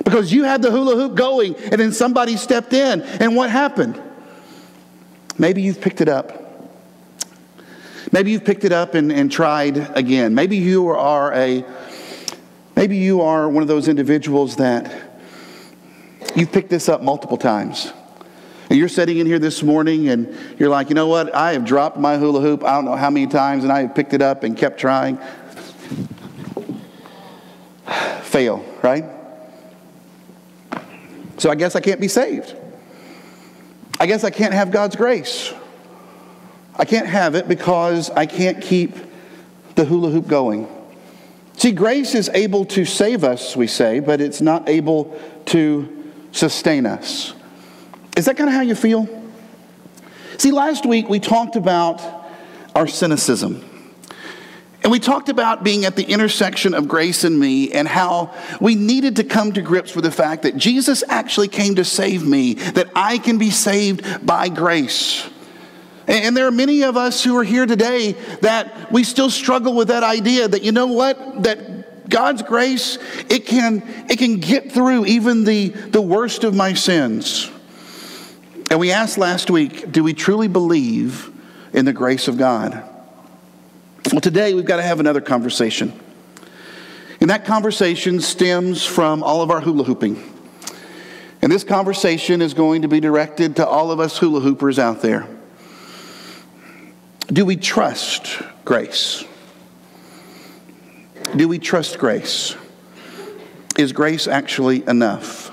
because 0.03 0.31
you 0.31 0.43
had 0.43 0.61
the 0.61 0.69
hula 0.69 0.95
hoop 0.95 1.15
going 1.15 1.55
and 1.55 1.73
then 1.73 1.91
somebody 1.91 2.37
stepped 2.37 2.71
in, 2.73 3.01
and 3.01 3.35
what 3.35 3.49
happened? 3.49 3.99
Maybe 5.39 5.63
you've 5.63 5.81
picked 5.81 6.01
it 6.01 6.09
up. 6.09 6.45
Maybe 8.11 8.31
you've 8.31 8.45
picked 8.45 8.63
it 8.63 8.71
up 8.71 8.93
and, 8.93 9.11
and 9.11 9.31
tried 9.31 9.97
again. 9.97 10.35
Maybe 10.35 10.57
you 10.57 10.89
are 10.89 11.33
a 11.33 11.65
maybe 12.75 12.97
you 12.97 13.21
are 13.21 13.49
one 13.49 13.61
of 13.61 13.67
those 13.67 13.87
individuals 13.87 14.55
that 14.57 14.91
you've 16.35 16.51
picked 16.51 16.69
this 16.69 16.89
up 16.89 17.01
multiple 17.01 17.37
times. 17.37 17.91
And 18.69 18.77
you're 18.77 18.87
sitting 18.87 19.17
in 19.17 19.25
here 19.25 19.39
this 19.39 19.63
morning 19.63 20.09
and 20.09 20.37
you're 20.59 20.69
like, 20.69 20.89
you 20.89 20.95
know 20.95 21.07
what? 21.07 21.33
I 21.33 21.53
have 21.53 21.65
dropped 21.65 21.97
my 21.97 22.17
hula 22.17 22.39
hoop 22.39 22.63
I 22.63 22.75
don't 22.75 22.85
know 22.85 22.95
how 22.95 23.09
many 23.09 23.25
times 23.25 23.63
and 23.63 23.73
I 23.73 23.81
have 23.81 23.95
picked 23.95 24.13
it 24.13 24.21
up 24.21 24.43
and 24.43 24.55
kept 24.55 24.79
trying. 24.79 25.17
Fail, 28.21 28.63
right? 28.83 29.05
So 31.39 31.49
I 31.49 31.55
guess 31.55 31.75
I 31.75 31.79
can't 31.79 31.99
be 31.99 32.07
saved. 32.07 32.55
I 33.99 34.05
guess 34.05 34.23
I 34.23 34.29
can't 34.29 34.53
have 34.53 34.71
God's 34.71 34.95
grace. 34.95 35.51
I 36.75 36.85
can't 36.85 37.07
have 37.07 37.35
it 37.35 37.47
because 37.47 38.09
I 38.11 38.27
can't 38.27 38.61
keep 38.61 38.95
the 39.75 39.83
hula 39.83 40.11
hoop 40.11 40.27
going. 40.27 40.67
See, 41.57 41.71
grace 41.71 42.13
is 42.15 42.29
able 42.29 42.65
to 42.65 42.85
save 42.85 43.23
us, 43.23 43.55
we 43.55 43.67
say, 43.67 43.99
but 43.99 44.21
it's 44.21 44.41
not 44.41 44.69
able 44.69 45.19
to 45.47 46.13
sustain 46.31 46.85
us. 46.85 47.33
Is 48.19 48.25
that 48.25 48.35
kind 48.35 48.49
of 48.49 48.53
how 48.53 48.59
you 48.59 48.75
feel? 48.75 49.07
See, 50.37 50.51
last 50.51 50.85
week 50.85 51.07
we 51.07 51.21
talked 51.21 51.55
about 51.55 52.01
our 52.75 52.85
cynicism. 52.85 53.63
And 54.83 54.91
we 54.91 54.99
talked 54.99 55.29
about 55.29 55.63
being 55.63 55.85
at 55.85 55.95
the 55.95 56.03
intersection 56.03 56.73
of 56.73 56.89
grace 56.89 57.23
and 57.23 57.39
me 57.39 57.71
and 57.71 57.87
how 57.87 58.35
we 58.59 58.75
needed 58.75 59.15
to 59.15 59.23
come 59.23 59.53
to 59.53 59.61
grips 59.61 59.95
with 59.95 60.03
the 60.03 60.11
fact 60.11 60.43
that 60.43 60.57
Jesus 60.57 61.01
actually 61.07 61.47
came 61.47 61.75
to 61.75 61.85
save 61.85 62.27
me, 62.27 62.55
that 62.55 62.89
I 62.93 63.19
can 63.19 63.37
be 63.37 63.51
saved 63.51 64.25
by 64.25 64.49
grace. 64.49 65.25
And 66.05 66.35
there 66.35 66.45
are 66.45 66.51
many 66.51 66.83
of 66.83 66.97
us 66.97 67.23
who 67.23 67.37
are 67.37 67.43
here 67.45 67.65
today 67.65 68.17
that 68.41 68.91
we 68.91 69.05
still 69.05 69.29
struggle 69.29 69.75
with 69.75 69.87
that 69.87 70.03
idea 70.03 70.45
that, 70.45 70.61
you 70.61 70.73
know 70.73 70.87
what, 70.87 71.43
that 71.43 72.09
God's 72.09 72.41
grace, 72.41 72.97
it 73.29 73.45
can, 73.45 73.81
it 74.09 74.19
can 74.19 74.41
get 74.41 74.73
through 74.73 75.05
even 75.05 75.45
the, 75.45 75.69
the 75.69 76.01
worst 76.01 76.43
of 76.43 76.53
my 76.53 76.73
sins. 76.73 77.49
And 78.69 78.79
we 78.79 78.91
asked 78.91 79.17
last 79.17 79.49
week 79.49 79.91
do 79.91 80.03
we 80.03 80.13
truly 80.13 80.47
believe 80.47 81.31
in 81.73 81.85
the 81.85 81.93
grace 81.93 82.27
of 82.27 82.37
God? 82.37 82.83
Well, 84.11 84.21
today 84.21 84.53
we've 84.53 84.65
got 84.65 84.77
to 84.77 84.83
have 84.83 84.99
another 84.99 85.21
conversation. 85.21 85.93
And 87.21 87.29
that 87.29 87.45
conversation 87.45 88.21
stems 88.21 88.85
from 88.85 89.23
all 89.23 89.41
of 89.41 89.51
our 89.51 89.59
hula 89.59 89.83
hooping. 89.83 90.23
And 91.41 91.51
this 91.51 91.63
conversation 91.63 92.41
is 92.41 92.53
going 92.53 92.81
to 92.83 92.87
be 92.87 92.99
directed 92.99 93.57
to 93.57 93.67
all 93.67 93.91
of 93.91 93.99
us 93.99 94.17
hula 94.17 94.39
hoopers 94.39 94.79
out 94.79 95.01
there. 95.01 95.27
Do 97.27 97.45
we 97.45 97.55
trust 97.55 98.41
grace? 98.65 99.23
Do 101.35 101.47
we 101.47 101.59
trust 101.59 101.99
grace? 101.99 102.55
Is 103.77 103.93
grace 103.93 104.27
actually 104.27 104.87
enough? 104.87 105.48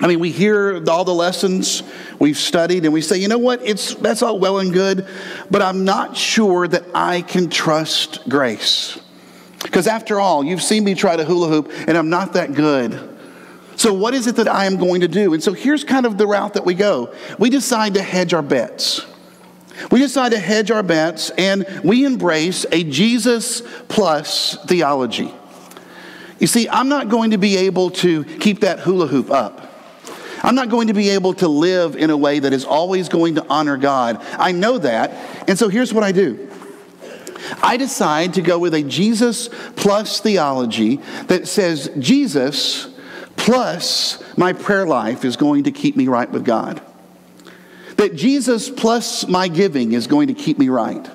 I 0.00 0.06
mean, 0.06 0.20
we 0.20 0.30
hear 0.30 0.82
all 0.88 1.04
the 1.04 1.14
lessons 1.14 1.82
we've 2.20 2.36
studied 2.36 2.84
and 2.84 2.94
we 2.94 3.00
say, 3.00 3.18
you 3.18 3.26
know 3.26 3.38
what, 3.38 3.60
it's, 3.66 3.94
that's 3.96 4.22
all 4.22 4.38
well 4.38 4.60
and 4.60 4.72
good, 4.72 5.06
but 5.50 5.60
I'm 5.60 5.84
not 5.84 6.16
sure 6.16 6.68
that 6.68 6.84
I 6.94 7.22
can 7.22 7.50
trust 7.50 8.28
grace. 8.28 8.98
Because 9.62 9.88
after 9.88 10.20
all, 10.20 10.44
you've 10.44 10.62
seen 10.62 10.84
me 10.84 10.94
try 10.94 11.16
to 11.16 11.24
hula 11.24 11.48
hoop 11.48 11.72
and 11.88 11.98
I'm 11.98 12.10
not 12.10 12.34
that 12.34 12.54
good. 12.54 13.16
So, 13.74 13.92
what 13.92 14.14
is 14.14 14.26
it 14.26 14.36
that 14.36 14.48
I 14.48 14.66
am 14.66 14.76
going 14.76 15.02
to 15.02 15.08
do? 15.08 15.34
And 15.34 15.42
so, 15.42 15.52
here's 15.52 15.84
kind 15.84 16.06
of 16.06 16.18
the 16.18 16.26
route 16.26 16.54
that 16.54 16.64
we 16.64 16.74
go. 16.74 17.14
We 17.38 17.48
decide 17.48 17.94
to 17.94 18.02
hedge 18.02 18.34
our 18.34 18.42
bets. 18.42 19.06
We 19.90 20.00
decide 20.00 20.32
to 20.32 20.38
hedge 20.38 20.70
our 20.70 20.82
bets 20.82 21.30
and 21.30 21.64
we 21.84 22.04
embrace 22.04 22.66
a 22.72 22.82
Jesus 22.82 23.62
plus 23.88 24.56
theology. 24.66 25.32
You 26.40 26.46
see, 26.46 26.68
I'm 26.68 26.88
not 26.88 27.08
going 27.08 27.32
to 27.32 27.38
be 27.38 27.56
able 27.56 27.90
to 27.90 28.24
keep 28.24 28.60
that 28.60 28.80
hula 28.80 29.06
hoop 29.06 29.30
up. 29.30 29.67
I'm 30.42 30.54
not 30.54 30.68
going 30.68 30.88
to 30.88 30.94
be 30.94 31.10
able 31.10 31.34
to 31.34 31.48
live 31.48 31.96
in 31.96 32.10
a 32.10 32.16
way 32.16 32.38
that 32.38 32.52
is 32.52 32.64
always 32.64 33.08
going 33.08 33.36
to 33.36 33.46
honor 33.48 33.76
God. 33.76 34.24
I 34.32 34.52
know 34.52 34.78
that. 34.78 35.10
And 35.48 35.58
so 35.58 35.68
here's 35.68 35.92
what 35.92 36.04
I 36.04 36.12
do 36.12 36.48
I 37.62 37.76
decide 37.76 38.34
to 38.34 38.42
go 38.42 38.58
with 38.58 38.74
a 38.74 38.82
Jesus 38.82 39.48
plus 39.76 40.20
theology 40.20 40.96
that 41.26 41.48
says 41.48 41.90
Jesus 41.98 42.88
plus 43.36 44.22
my 44.36 44.52
prayer 44.52 44.86
life 44.86 45.24
is 45.24 45.36
going 45.36 45.64
to 45.64 45.70
keep 45.70 45.96
me 45.96 46.08
right 46.08 46.30
with 46.30 46.44
God. 46.44 46.82
That 47.96 48.14
Jesus 48.14 48.70
plus 48.70 49.26
my 49.26 49.48
giving 49.48 49.92
is 49.92 50.06
going 50.06 50.28
to 50.28 50.34
keep 50.34 50.58
me 50.58 50.68
right. 50.68 51.08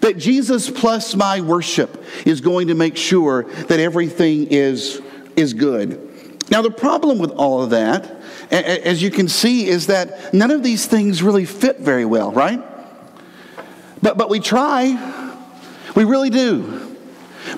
That 0.00 0.18
Jesus 0.18 0.70
plus 0.70 1.14
my 1.14 1.40
worship 1.40 2.04
is 2.24 2.40
going 2.40 2.68
to 2.68 2.74
make 2.74 2.96
sure 2.96 3.44
that 3.44 3.80
everything 3.80 4.48
is, 4.48 5.00
is 5.36 5.54
good. 5.54 6.04
Now, 6.50 6.62
the 6.62 6.70
problem 6.70 7.18
with 7.18 7.30
all 7.32 7.62
of 7.62 7.70
that, 7.70 8.17
as 8.50 9.02
you 9.02 9.10
can 9.10 9.28
see, 9.28 9.68
is 9.68 9.86
that 9.88 10.32
none 10.32 10.50
of 10.50 10.62
these 10.62 10.86
things 10.86 11.22
really 11.22 11.44
fit 11.44 11.80
very 11.80 12.04
well, 12.04 12.32
right? 12.32 12.62
But, 14.02 14.16
but 14.16 14.28
we 14.28 14.40
try. 14.40 15.34
We 15.94 16.04
really 16.04 16.30
do. 16.30 16.96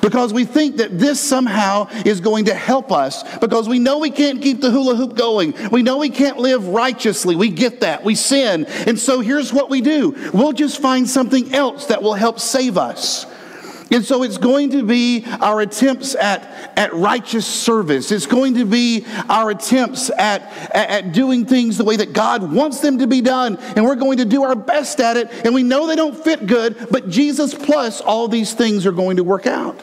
Because 0.02 0.32
we 0.32 0.44
think 0.44 0.76
that 0.76 0.98
this 0.98 1.20
somehow 1.20 1.88
is 2.04 2.20
going 2.20 2.46
to 2.46 2.54
help 2.54 2.92
us 2.92 3.24
because 3.38 3.68
we 3.68 3.78
know 3.78 3.98
we 3.98 4.10
can't 4.10 4.40
keep 4.40 4.60
the 4.60 4.70
hula 4.70 4.94
hoop 4.94 5.16
going. 5.16 5.54
We 5.70 5.82
know 5.82 5.98
we 5.98 6.10
can't 6.10 6.38
live 6.38 6.68
righteously. 6.68 7.34
We 7.34 7.48
get 7.50 7.80
that. 7.80 8.04
We 8.04 8.14
sin. 8.14 8.66
And 8.66 8.98
so 8.98 9.20
here's 9.20 9.52
what 9.52 9.68
we 9.68 9.80
do 9.80 10.30
we'll 10.32 10.52
just 10.52 10.80
find 10.80 11.08
something 11.08 11.54
else 11.54 11.86
that 11.86 12.02
will 12.02 12.14
help 12.14 12.38
save 12.38 12.78
us. 12.78 13.26
And 13.92 14.04
so 14.04 14.22
it's 14.22 14.38
going 14.38 14.70
to 14.70 14.84
be 14.84 15.24
our 15.40 15.60
attempts 15.60 16.14
at, 16.14 16.78
at 16.78 16.94
righteous 16.94 17.44
service. 17.44 18.12
It's 18.12 18.26
going 18.26 18.54
to 18.54 18.64
be 18.64 19.04
our 19.28 19.50
attempts 19.50 20.10
at, 20.10 20.42
at, 20.72 20.90
at, 20.90 21.12
doing 21.12 21.44
things 21.44 21.76
the 21.76 21.84
way 21.84 21.96
that 21.96 22.12
God 22.12 22.52
wants 22.52 22.80
them 22.80 22.98
to 22.98 23.08
be 23.08 23.20
done. 23.20 23.56
And 23.56 23.84
we're 23.84 23.96
going 23.96 24.18
to 24.18 24.24
do 24.24 24.44
our 24.44 24.54
best 24.54 25.00
at 25.00 25.16
it. 25.16 25.28
And 25.44 25.54
we 25.54 25.64
know 25.64 25.88
they 25.88 25.96
don't 25.96 26.16
fit 26.16 26.46
good, 26.46 26.86
but 26.90 27.08
Jesus 27.08 27.52
plus 27.52 28.00
all 28.00 28.28
these 28.28 28.54
things 28.54 28.86
are 28.86 28.92
going 28.92 29.16
to 29.16 29.24
work 29.24 29.46
out. 29.46 29.82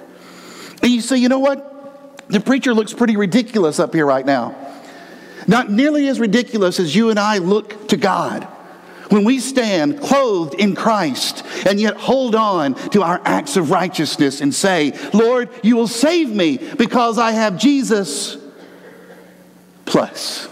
And 0.81 0.91
you 0.91 1.01
say, 1.01 1.17
you 1.17 1.27
know 1.27 1.39
what? 1.39 2.27
The 2.29 2.39
preacher 2.39 2.73
looks 2.73 2.93
pretty 2.93 3.17
ridiculous 3.17 3.77
up 3.77 3.93
here 3.93 4.05
right 4.05 4.25
now. 4.25 4.55
Not 5.47 5.69
nearly 5.69 6.07
as 6.07 6.19
ridiculous 6.19 6.79
as 6.79 6.95
you 6.95 7.09
and 7.09 7.19
I 7.19 7.39
look 7.39 7.89
to 7.89 7.97
God 7.97 8.47
when 9.09 9.23
we 9.23 9.39
stand 9.39 10.01
clothed 10.01 10.53
in 10.55 10.75
Christ 10.75 11.45
and 11.67 11.81
yet 11.81 11.97
hold 11.97 12.33
on 12.33 12.74
to 12.91 13.03
our 13.03 13.21
acts 13.25 13.57
of 13.57 13.71
righteousness 13.71 14.39
and 14.39 14.55
say, 14.55 14.97
Lord, 15.13 15.50
you 15.63 15.75
will 15.75 15.88
save 15.88 16.29
me 16.29 16.57
because 16.57 17.19
I 17.19 17.31
have 17.31 17.57
Jesus 17.57 18.38
plus. 19.86 20.47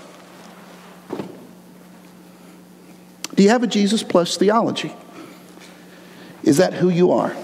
Do 3.33 3.43
you 3.43 3.49
have 3.49 3.63
a 3.63 3.67
Jesus 3.67 4.03
plus 4.03 4.35
theology? 4.35 4.93
Is 6.43 6.57
that 6.57 6.73
who 6.73 6.89
you 6.89 7.11
are? 7.11 7.35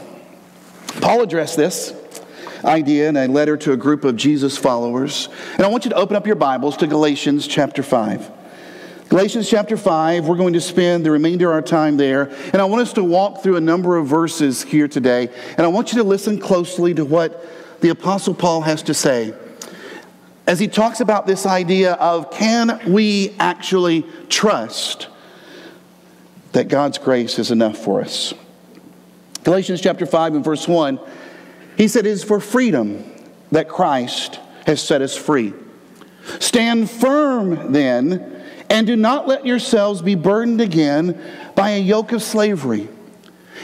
Paul 1.00 1.22
addressed 1.22 1.56
this 1.56 1.94
idea 2.66 3.08
in 3.08 3.16
a 3.16 3.28
letter 3.28 3.56
to 3.58 3.72
a 3.72 3.78
group 3.78 4.04
of 4.04 4.18
Jesus 4.18 4.58
followers. 4.58 5.30
And 5.54 5.62
I 5.62 5.68
want 5.68 5.86
you 5.86 5.90
to 5.92 5.96
open 5.96 6.18
up 6.18 6.28
your 6.28 6.36
Bibles 6.36 6.76
to 6.78 6.88
Galatians 6.88 7.48
chapter 7.48 7.84
5. 7.84 8.41
Galatians 9.12 9.50
chapter 9.50 9.76
5, 9.76 10.26
we're 10.26 10.38
going 10.38 10.54
to 10.54 10.62
spend 10.62 11.06
the 11.06 11.12
remainder 11.12 11.50
of 11.50 11.56
our 11.56 11.62
time 11.62 11.98
there. 11.98 12.34
And 12.54 12.62
I 12.62 12.64
want 12.64 12.82
us 12.82 12.94
to 12.94 13.04
walk 13.04 13.44
through 13.44 13.58
a 13.58 13.62
number 13.62 13.98
of 13.98 14.08
verses 14.08 14.64
here 14.64 14.88
today. 14.88 15.28
And 15.58 15.66
I 15.66 15.68
want 15.68 15.92
you 15.92 15.98
to 15.98 16.06
listen 16.06 16.40
closely 16.40 16.94
to 16.94 17.04
what 17.04 17.46
the 17.82 17.90
Apostle 17.90 18.34
Paul 18.34 18.62
has 18.62 18.82
to 18.84 18.94
say 18.94 19.34
as 20.48 20.62
he 20.62 20.70
talks 20.70 21.02
about 21.02 21.28
this 21.28 21.46
idea 21.46 21.96
of 21.96 22.32
can 22.32 22.80
we 22.88 23.36
actually 23.38 24.06
trust 24.30 25.10
that 26.54 26.70
God's 26.70 26.98
grace 26.98 27.38
is 27.38 27.52
enough 27.52 27.78
for 27.78 28.00
us? 28.00 28.34
Galatians 29.44 29.82
chapter 29.82 30.06
5 30.06 30.36
and 30.36 30.46
verse 30.46 30.70
1, 30.70 30.98
he 31.76 31.90
said, 31.90 32.06
It 32.06 32.12
is 32.12 32.24
for 32.24 32.40
freedom 32.40 33.12
that 33.52 33.68
Christ 33.68 34.40
has 34.66 34.82
set 34.82 35.02
us 35.02 35.18
free. 35.18 35.54
Stand 36.40 36.90
firm 36.90 37.74
then 37.74 38.41
and 38.72 38.88
do 38.88 38.96
not 38.96 39.28
let 39.28 39.46
yourselves 39.46 40.02
be 40.02 40.16
burdened 40.16 40.62
again 40.62 41.22
by 41.56 41.72
a 41.72 41.80
yoke 41.80 42.14
of 42.14 42.24
slavery. 42.24 42.88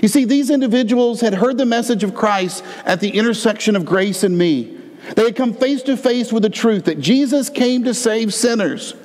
You 0.01 0.09
see, 0.09 0.25
these 0.25 0.49
individuals 0.49 1.21
had 1.21 1.33
heard 1.33 1.57
the 1.57 1.65
message 1.65 2.03
of 2.03 2.13
Christ 2.13 2.61
at 2.83 2.99
the 2.99 3.11
intersection 3.11 3.77
of 3.77 3.85
grace 3.85 4.23
and 4.23 4.37
me. 4.37 4.77
They 5.15 5.23
had 5.23 5.37
come 5.37 5.53
face 5.53 5.81
to 5.83 5.95
face 5.95 6.33
with 6.33 6.43
the 6.43 6.49
truth 6.49 6.83
that 6.85 6.99
Jesus 6.99 7.49
came 7.49 7.85
to 7.85 7.93
save 7.93 8.33
sinners. 8.33 8.95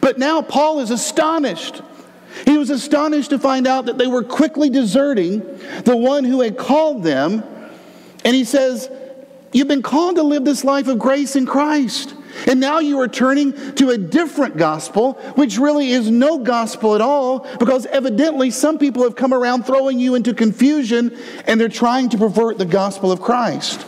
But 0.00 0.18
now 0.18 0.42
Paul 0.42 0.80
is 0.80 0.90
astonished. 0.90 1.82
He 2.46 2.58
was 2.58 2.70
astonished 2.70 3.30
to 3.30 3.38
find 3.38 3.68
out 3.68 3.86
that 3.86 3.96
they 3.96 4.08
were 4.08 4.24
quickly 4.24 4.68
deserting 4.68 5.38
the 5.84 5.96
one 5.96 6.24
who 6.24 6.40
had 6.40 6.58
called 6.58 7.04
them. 7.04 7.44
And 8.24 8.34
he 8.34 8.44
says, 8.44 8.90
You've 9.52 9.68
been 9.68 9.82
called 9.82 10.16
to 10.16 10.24
live 10.24 10.44
this 10.44 10.64
life 10.64 10.88
of 10.88 10.98
grace 10.98 11.36
in 11.36 11.46
Christ. 11.46 12.12
And 12.46 12.60
now 12.60 12.78
you 12.78 13.00
are 13.00 13.08
turning 13.08 13.52
to 13.76 13.90
a 13.90 13.98
different 13.98 14.56
gospel, 14.56 15.14
which 15.34 15.58
really 15.58 15.90
is 15.90 16.10
no 16.10 16.38
gospel 16.38 16.94
at 16.94 17.00
all, 17.00 17.46
because 17.58 17.86
evidently 17.86 18.50
some 18.50 18.78
people 18.78 19.02
have 19.02 19.16
come 19.16 19.32
around 19.32 19.64
throwing 19.64 19.98
you 19.98 20.14
into 20.14 20.34
confusion 20.34 21.16
and 21.46 21.60
they're 21.60 21.68
trying 21.68 22.08
to 22.10 22.18
pervert 22.18 22.58
the 22.58 22.64
gospel 22.64 23.12
of 23.12 23.20
Christ. 23.20 23.86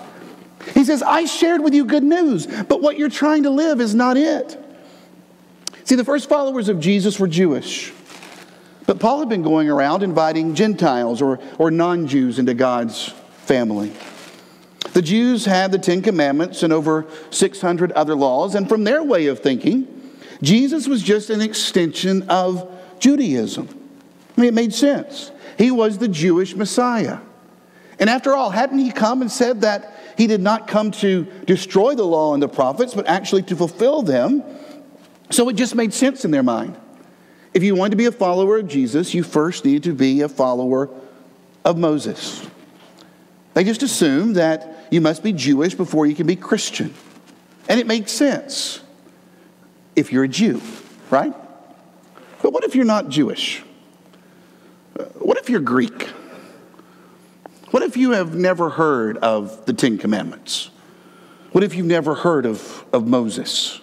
He 0.74 0.84
says, 0.84 1.02
I 1.02 1.24
shared 1.24 1.62
with 1.62 1.74
you 1.74 1.84
good 1.84 2.02
news, 2.02 2.46
but 2.46 2.80
what 2.82 2.98
you're 2.98 3.08
trying 3.08 3.44
to 3.44 3.50
live 3.50 3.80
is 3.80 3.94
not 3.94 4.16
it. 4.16 4.62
See, 5.84 5.94
the 5.94 6.04
first 6.04 6.28
followers 6.28 6.68
of 6.68 6.80
Jesus 6.80 7.20
were 7.20 7.28
Jewish. 7.28 7.92
But 8.86 9.00
Paul 9.00 9.20
had 9.20 9.28
been 9.28 9.42
going 9.42 9.68
around 9.68 10.02
inviting 10.02 10.54
Gentiles 10.54 11.20
or, 11.20 11.40
or 11.58 11.70
non 11.70 12.06
Jews 12.06 12.38
into 12.38 12.54
God's 12.54 13.08
family. 13.44 13.92
The 14.96 15.02
Jews 15.02 15.44
had 15.44 15.72
the 15.72 15.78
Ten 15.78 16.00
Commandments 16.00 16.62
and 16.62 16.72
over 16.72 17.04
600 17.28 17.92
other 17.92 18.14
laws, 18.14 18.54
and 18.54 18.66
from 18.66 18.84
their 18.84 19.02
way 19.02 19.26
of 19.26 19.40
thinking, 19.40 19.86
Jesus 20.40 20.88
was 20.88 21.02
just 21.02 21.28
an 21.28 21.42
extension 21.42 22.22
of 22.30 22.74
Judaism. 22.98 23.68
I 24.34 24.40
mean, 24.40 24.48
it 24.48 24.54
made 24.54 24.72
sense. 24.72 25.32
He 25.58 25.70
was 25.70 25.98
the 25.98 26.08
Jewish 26.08 26.56
Messiah. 26.56 27.18
And 27.98 28.08
after 28.08 28.32
all, 28.32 28.48
hadn't 28.48 28.78
he 28.78 28.90
come 28.90 29.20
and 29.20 29.30
said 29.30 29.60
that 29.60 30.00
he 30.16 30.26
did 30.26 30.40
not 30.40 30.66
come 30.66 30.92
to 30.92 31.24
destroy 31.44 31.94
the 31.94 32.06
law 32.06 32.32
and 32.32 32.42
the 32.42 32.48
prophets, 32.48 32.94
but 32.94 33.06
actually 33.06 33.42
to 33.42 33.54
fulfill 33.54 34.00
them? 34.00 34.42
So 35.30 35.46
it 35.50 35.56
just 35.56 35.74
made 35.74 35.92
sense 35.92 36.24
in 36.24 36.30
their 36.30 36.42
mind. 36.42 36.74
If 37.52 37.62
you 37.62 37.74
wanted 37.74 37.90
to 37.90 37.96
be 37.96 38.06
a 38.06 38.12
follower 38.12 38.56
of 38.60 38.66
Jesus, 38.66 39.12
you 39.12 39.24
first 39.24 39.66
needed 39.66 39.82
to 39.82 39.92
be 39.92 40.22
a 40.22 40.28
follower 40.30 40.88
of 41.66 41.76
Moses. 41.76 42.48
They 43.52 43.62
just 43.62 43.82
assumed 43.82 44.36
that 44.36 44.72
you 44.90 45.00
must 45.00 45.22
be 45.22 45.32
Jewish 45.32 45.74
before 45.74 46.06
you 46.06 46.14
can 46.14 46.26
be 46.26 46.36
Christian. 46.36 46.94
And 47.68 47.80
it 47.80 47.86
makes 47.86 48.12
sense 48.12 48.80
if 49.94 50.12
you're 50.12 50.24
a 50.24 50.28
Jew, 50.28 50.60
right? 51.10 51.34
But 52.42 52.52
what 52.52 52.64
if 52.64 52.74
you're 52.74 52.84
not 52.84 53.08
Jewish? 53.08 53.62
What 55.14 55.38
if 55.38 55.50
you're 55.50 55.60
Greek? 55.60 56.08
What 57.70 57.82
if 57.82 57.96
you 57.96 58.12
have 58.12 58.34
never 58.34 58.70
heard 58.70 59.18
of 59.18 59.66
the 59.66 59.72
Ten 59.72 59.98
Commandments? 59.98 60.70
What 61.52 61.64
if 61.64 61.74
you've 61.74 61.86
never 61.86 62.14
heard 62.14 62.46
of, 62.46 62.84
of 62.92 63.06
Moses? 63.06 63.80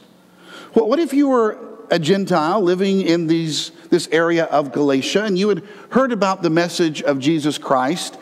What, 0.74 0.88
what 0.88 1.00
if 1.00 1.14
you 1.14 1.28
were 1.28 1.58
a 1.92 2.00
Gentile 2.00 2.62
living 2.62 3.02
in 3.02 3.28
these, 3.28 3.72
this 3.90 4.08
area 4.12 4.46
of 4.46 4.72
Galatia 4.72 5.24
and 5.24 5.38
you 5.38 5.50
had 5.50 5.64
heard 5.92 6.12
about 6.12 6.42
the 6.42 6.50
message 6.50 7.02
of 7.04 7.20
Jesus 7.20 7.58
Christ 7.58 8.18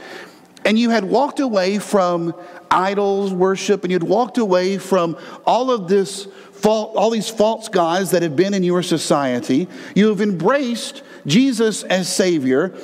and 0.65 0.77
you 0.77 0.89
had 0.89 1.03
walked 1.03 1.39
away 1.39 1.79
from 1.79 2.33
idols 2.69 3.33
worship 3.33 3.83
and 3.83 3.91
you'd 3.91 4.03
walked 4.03 4.37
away 4.37 4.77
from 4.77 5.17
all 5.45 5.71
of 5.71 5.87
this 5.87 6.25
fault, 6.53 6.95
all 6.95 7.09
these 7.09 7.29
false 7.29 7.67
gods 7.67 8.11
that 8.11 8.21
have 8.21 8.35
been 8.35 8.53
in 8.53 8.63
your 8.63 8.83
society. 8.83 9.67
You 9.95 10.09
have 10.09 10.21
embraced 10.21 11.03
jesus 11.25 11.83
as 11.83 12.11
savior 12.13 12.75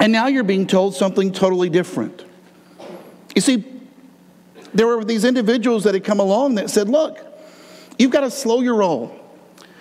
and 0.00 0.12
now 0.12 0.26
you're 0.26 0.44
being 0.44 0.66
told 0.66 0.94
something 0.94 1.32
totally 1.32 1.70
different. 1.70 2.24
You 3.34 3.40
see 3.40 3.64
there 4.74 4.86
were 4.86 5.04
these 5.04 5.24
individuals 5.24 5.84
that 5.84 5.94
had 5.94 6.04
come 6.04 6.20
along 6.20 6.56
that 6.56 6.70
said 6.70 6.88
look 6.88 7.18
you've 7.98 8.10
got 8.10 8.20
to 8.20 8.30
slow 8.30 8.60
your 8.60 8.76
roll 8.76 9.14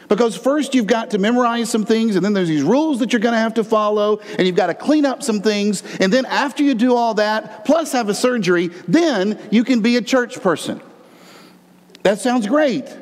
because 0.08 0.38
first 0.38 0.76
you've 0.76 0.88
got 0.88 1.12
to 1.12 1.18
memorize 1.18 1.70
some 1.70 1.86
things, 1.86 2.16
and 2.16 2.24
then 2.24 2.34
there's 2.34 2.48
these 2.48 2.64
rules 2.64 3.00
that 3.00 3.14
you're 3.14 3.20
going 3.20 3.34
to 3.34 3.40
have 3.40 3.56
to 3.56 3.64
follow, 3.64 4.20
and 4.38 4.46
you've 4.46 4.56
got 4.56 4.68
to 4.68 4.74
clean 4.74 5.06
up 5.06 5.24
some 5.24 5.42
things. 5.42 5.84
And 6.00 6.12
then 6.12 6.26
after 6.26 6.64
you 6.64 6.76
do 6.76 6.96
all 6.96 7.16
that, 7.16 7.66
plus 7.66 7.92
have 7.94 8.10
a 8.10 8.14
surgery, 8.14 8.68
then 8.88 9.40
you 9.52 9.64
can 9.64 9.82
be 9.82 9.98
a 9.98 10.02
church 10.02 10.42
person. 10.42 10.82
That 12.04 12.20
sounds 12.20 12.48
great 12.48 12.96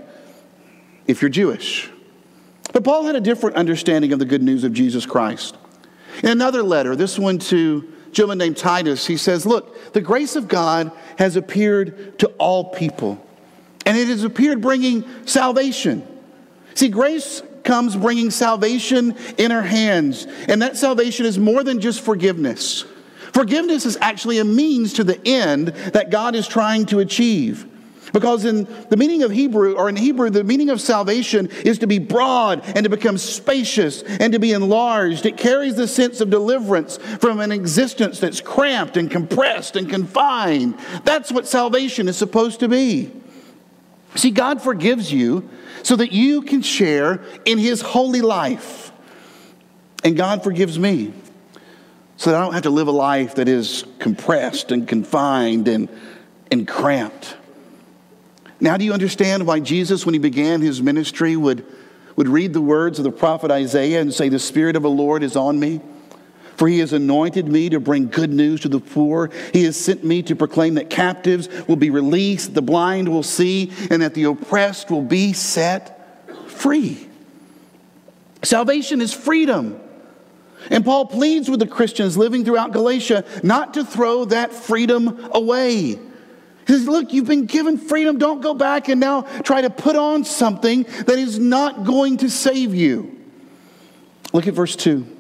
if 1.07 1.21
you're 1.21 1.29
Jewish. 1.29 1.89
But 2.71 2.83
Paul 2.83 3.05
had 3.05 3.15
a 3.15 3.21
different 3.21 3.57
understanding 3.57 4.13
of 4.13 4.19
the 4.19 4.25
good 4.25 4.41
news 4.41 4.63
of 4.63 4.73
Jesus 4.73 5.05
Christ. 5.05 5.57
In 6.23 6.29
another 6.29 6.63
letter, 6.63 6.95
this 6.95 7.19
one 7.19 7.37
to 7.39 7.91
a 8.07 8.11
gentleman 8.11 8.37
named 8.37 8.57
Titus, 8.57 9.05
he 9.05 9.17
says, 9.17 9.45
Look, 9.45 9.93
the 9.93 10.01
grace 10.01 10.35
of 10.35 10.47
God 10.47 10.91
has 11.17 11.35
appeared 11.35 12.17
to 12.19 12.27
all 12.39 12.65
people, 12.65 13.23
and 13.85 13.97
it 13.97 14.07
has 14.07 14.23
appeared 14.23 14.61
bringing 14.61 15.03
salvation 15.27 16.07
See, 16.75 16.89
grace 16.89 17.41
comes 17.63 17.95
bringing 17.95 18.29
salvation 18.31 19.15
in 19.37 19.51
our 19.51 19.61
hands, 19.61 20.27
and 20.47 20.61
that 20.61 20.77
salvation 20.77 21.25
is 21.25 21.39
more 21.39 21.63
than 21.63 21.79
just 21.79 22.01
forgiveness. 22.01 22.85
Forgiveness 23.31 23.85
is 23.85 23.97
actually 24.01 24.39
a 24.39 24.43
means 24.43 24.93
to 24.93 25.03
the 25.03 25.19
end 25.27 25.69
that 25.93 26.11
God 26.11 26.35
is 26.35 26.47
trying 26.47 26.85
to 26.87 26.99
achieve. 26.99 27.67
Because 28.11 28.45
in 28.45 28.67
the 28.89 28.97
meaning 28.97 29.23
of 29.23 29.31
Hebrew, 29.31 29.73
or 29.73 29.89
in 29.89 29.95
Hebrew, 29.95 30.29
the 30.29 30.43
meaning 30.43 30.69
of 30.69 30.79
salvation 30.79 31.47
is 31.65 31.79
to 31.79 31.87
be 31.87 31.97
broad 31.97 32.61
and 32.63 32.83
to 32.83 32.89
become 32.89 33.17
spacious 33.17 34.03
and 34.03 34.31
to 34.33 34.39
be 34.39 34.51
enlarged. 34.53 35.25
It 35.25 35.35
carries 35.35 35.75
the 35.75 35.87
sense 35.87 36.21
of 36.21 36.29
deliverance 36.29 36.97
from 36.97 37.39
an 37.39 37.51
existence 37.51 38.19
that's 38.19 38.39
cramped 38.39 38.97
and 38.97 39.09
compressed 39.09 39.75
and 39.75 39.89
confined. 39.89 40.77
That's 41.03 41.31
what 41.31 41.47
salvation 41.47 42.07
is 42.07 42.15
supposed 42.15 42.59
to 42.59 42.67
be. 42.67 43.11
See, 44.13 44.29
God 44.29 44.61
forgives 44.61 45.11
you 45.11 45.49
so 45.83 45.95
that 45.97 46.11
you 46.11 46.41
can 46.41 46.61
share 46.61 47.21
in 47.45 47.59
His 47.59 47.81
holy 47.81 48.21
life. 48.21 48.91
And 50.03 50.17
God 50.17 50.43
forgives 50.43 50.79
me 50.79 51.13
so 52.17 52.31
that 52.31 52.37
I 52.37 52.43
don't 52.43 52.53
have 52.53 52.63
to 52.63 52.69
live 52.69 52.87
a 52.87 52.91
life 52.91 53.35
that 53.35 53.47
is 53.47 53.85
compressed 53.99 54.71
and 54.71 54.87
confined 54.87 55.67
and, 55.67 55.89
and 56.51 56.67
cramped. 56.67 57.37
Now, 58.59 58.77
do 58.77 58.85
you 58.85 58.93
understand 58.93 59.45
why 59.45 59.59
Jesus, 59.59 60.05
when 60.05 60.13
he 60.13 60.19
began 60.19 60.61
his 60.61 60.81
ministry, 60.81 61.35
would, 61.35 61.65
would 62.15 62.29
read 62.29 62.53
the 62.53 62.61
words 62.61 62.97
of 62.97 63.03
the 63.03 63.11
prophet 63.11 63.51
Isaiah 63.51 63.99
and 63.99 64.13
say, 64.13 64.29
The 64.29 64.39
Spirit 64.39 64.75
of 64.75 64.83
the 64.83 64.89
Lord 64.89 65.21
is 65.21 65.35
on 65.35 65.59
me? 65.59 65.81
For 66.55 66.67
he 66.67 66.79
has 66.79 66.93
anointed 66.93 67.47
me 67.47 67.69
to 67.69 67.79
bring 67.79 68.07
good 68.09 68.31
news 68.31 68.61
to 68.61 68.69
the 68.69 68.79
poor. 68.79 69.31
He 69.51 69.63
has 69.63 69.75
sent 69.75 70.03
me 70.03 70.21
to 70.23 70.35
proclaim 70.35 70.75
that 70.75 70.89
captives 70.89 71.49
will 71.67 71.75
be 71.75 71.89
released, 71.89 72.53
the 72.53 72.61
blind 72.61 73.09
will 73.09 73.23
see, 73.23 73.71
and 73.89 74.01
that 74.01 74.13
the 74.13 74.25
oppressed 74.25 74.91
will 74.91 75.01
be 75.01 75.33
set 75.33 75.99
free. 76.49 77.09
Salvation 78.43 79.01
is 79.01 79.13
freedom. 79.13 79.79
And 80.69 80.85
Paul 80.85 81.07
pleads 81.07 81.49
with 81.49 81.59
the 81.59 81.67
Christians 81.67 82.17
living 82.17 82.45
throughout 82.45 82.71
Galatia 82.71 83.25
not 83.41 83.73
to 83.73 83.83
throw 83.83 84.25
that 84.25 84.53
freedom 84.53 85.29
away. 85.31 85.99
He 86.65 86.73
says, 86.73 86.87
Look, 86.87 87.11
you've 87.11 87.27
been 87.27 87.45
given 87.45 87.77
freedom. 87.77 88.17
Don't 88.17 88.41
go 88.41 88.53
back 88.53 88.87
and 88.87 88.99
now 88.99 89.21
try 89.43 89.61
to 89.61 89.69
put 89.69 89.95
on 89.95 90.23
something 90.23 90.83
that 90.83 91.19
is 91.19 91.37
not 91.37 91.83
going 91.83 92.17
to 92.17 92.29
save 92.29 92.73
you. 92.73 93.19
Look 94.31 94.47
at 94.47 94.53
verse 94.53 94.75
2. 94.75 95.12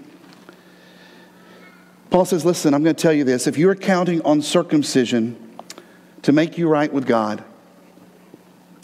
Paul 2.13 2.25
says, 2.25 2.45
Listen, 2.45 2.75
I'm 2.75 2.83
going 2.83 2.95
to 2.95 3.01
tell 3.01 3.11
you 3.11 3.23
this. 3.23 3.47
If 3.47 3.57
you're 3.57 3.73
counting 3.73 4.21
on 4.21 4.43
circumcision 4.43 5.35
to 6.21 6.31
make 6.31 6.59
you 6.59 6.69
right 6.69 6.93
with 6.93 7.07
God, 7.07 7.43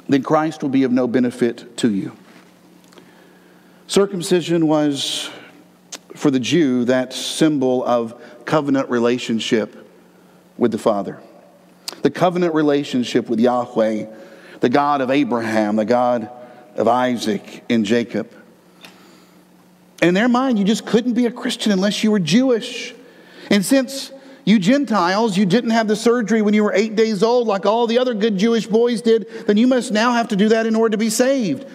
then 0.08 0.24
Christ 0.24 0.64
will 0.64 0.72
be 0.72 0.82
of 0.82 0.92
no 0.92 1.08
benefit 1.08 1.78
to 1.78 1.94
you. 1.94 2.18
Circumcision 3.86 4.68
was, 4.68 5.30
for 6.16 6.32
the 6.32 6.40
Jew, 6.40 6.86
that 6.86 7.14
symbol 7.14 7.86
of 7.86 8.20
covenant 8.46 8.90
relationship 8.90 9.88
with 10.58 10.72
the 10.72 10.80
Father 10.80 11.20
the 12.02 12.10
covenant 12.10 12.56
relationship 12.56 13.30
with 13.30 13.40
Yahweh, 13.40 14.06
the 14.60 14.70
God 14.70 15.02
of 15.02 15.12
Abraham, 15.12 15.76
the 15.76 15.86
God 15.86 16.32
of 16.76 16.88
Isaac 16.88 17.64
and 17.70 17.86
Jacob. 17.86 18.32
In 20.02 20.16
their 20.16 20.30
mind, 20.30 20.58
you 20.58 20.66
just 20.66 20.86
couldn't 20.88 21.14
be 21.14 21.28
a 21.28 21.32
Christian 21.32 21.72
unless 21.72 22.04
you 22.04 22.10
were 22.10 22.20
Jewish. 22.20 22.96
And 23.50 23.66
since 23.66 24.12
you 24.46 24.60
Gentiles, 24.60 25.38
you 25.38 25.46
didn't 25.46 25.72
have 25.72 25.88
the 25.88 25.96
surgery 25.96 26.42
when 26.42 26.54
you 26.54 26.64
were 26.64 26.74
eight 26.74 26.96
days 26.96 27.22
old 27.22 27.48
like 27.48 27.66
all 27.66 27.88
the 27.88 28.00
other 28.00 28.14
good 28.14 28.38
Jewish 28.38 28.68
boys 28.68 29.02
did, 29.02 29.28
then 29.46 29.58
you 29.58 29.68
must 29.68 29.92
now 29.92 30.14
have 30.14 30.30
to 30.30 30.36
do 30.36 30.50
that 30.50 30.66
in 30.66 30.76
order 30.76 30.92
to 30.92 30.98
be 30.98 31.10
saved. 31.10 31.66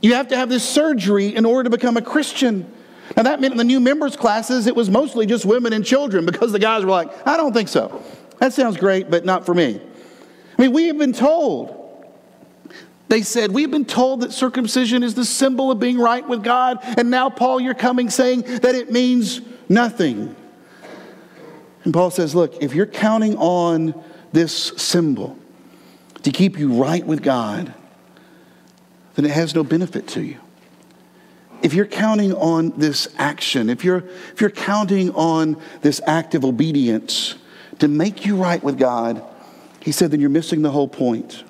You 0.00 0.14
have 0.14 0.28
to 0.28 0.36
have 0.36 0.48
this 0.48 0.68
surgery 0.68 1.34
in 1.34 1.44
order 1.44 1.64
to 1.64 1.70
become 1.70 1.96
a 1.96 2.02
Christian. 2.02 2.70
Now, 3.16 3.22
that 3.24 3.40
meant 3.40 3.52
in 3.52 3.58
the 3.58 3.64
new 3.64 3.80
members' 3.80 4.16
classes, 4.16 4.66
it 4.66 4.76
was 4.76 4.90
mostly 4.90 5.26
just 5.26 5.44
women 5.44 5.72
and 5.72 5.84
children 5.84 6.26
because 6.26 6.52
the 6.52 6.58
guys 6.58 6.84
were 6.84 6.90
like, 6.90 7.26
I 7.26 7.36
don't 7.36 7.52
think 7.52 7.68
so. 7.68 8.02
That 8.38 8.52
sounds 8.52 8.76
great, 8.76 9.10
but 9.10 9.24
not 9.24 9.46
for 9.46 9.54
me. 9.54 9.80
I 10.58 10.62
mean, 10.62 10.72
we 10.72 10.86
have 10.86 10.98
been 10.98 11.12
told. 11.12 11.80
They 13.08 13.22
said, 13.22 13.50
We've 13.50 13.70
been 13.70 13.84
told 13.84 14.20
that 14.20 14.32
circumcision 14.32 15.02
is 15.02 15.14
the 15.14 15.24
symbol 15.24 15.70
of 15.70 15.78
being 15.78 15.98
right 15.98 16.26
with 16.26 16.42
God. 16.42 16.78
And 16.82 17.10
now, 17.10 17.30
Paul, 17.30 17.60
you're 17.60 17.74
coming 17.74 18.10
saying 18.10 18.42
that 18.42 18.74
it 18.74 18.90
means 18.90 19.40
nothing. 19.68 20.34
And 21.84 21.92
Paul 21.92 22.10
says, 22.10 22.34
Look, 22.34 22.62
if 22.62 22.74
you're 22.74 22.86
counting 22.86 23.36
on 23.36 23.94
this 24.32 24.72
symbol 24.76 25.38
to 26.22 26.30
keep 26.30 26.58
you 26.58 26.72
right 26.82 27.06
with 27.06 27.22
God, 27.22 27.72
then 29.14 29.24
it 29.24 29.30
has 29.30 29.54
no 29.54 29.62
benefit 29.62 30.08
to 30.08 30.22
you. 30.22 30.38
If 31.62 31.72
you're 31.72 31.86
counting 31.86 32.34
on 32.34 32.70
this 32.76 33.08
action, 33.16 33.70
if 33.70 33.84
you're, 33.84 34.04
if 34.32 34.40
you're 34.40 34.50
counting 34.50 35.10
on 35.12 35.60
this 35.82 36.00
act 36.06 36.34
of 36.34 36.44
obedience, 36.44 37.36
to 37.78 37.88
make 37.88 38.26
you 38.26 38.36
right 38.36 38.62
with 38.62 38.78
God, 38.78 39.22
he 39.80 39.92
said, 39.92 40.10
then 40.10 40.20
you're 40.20 40.30
missing 40.30 40.62
the 40.62 40.70
whole 40.70 40.88
point. 40.88 41.44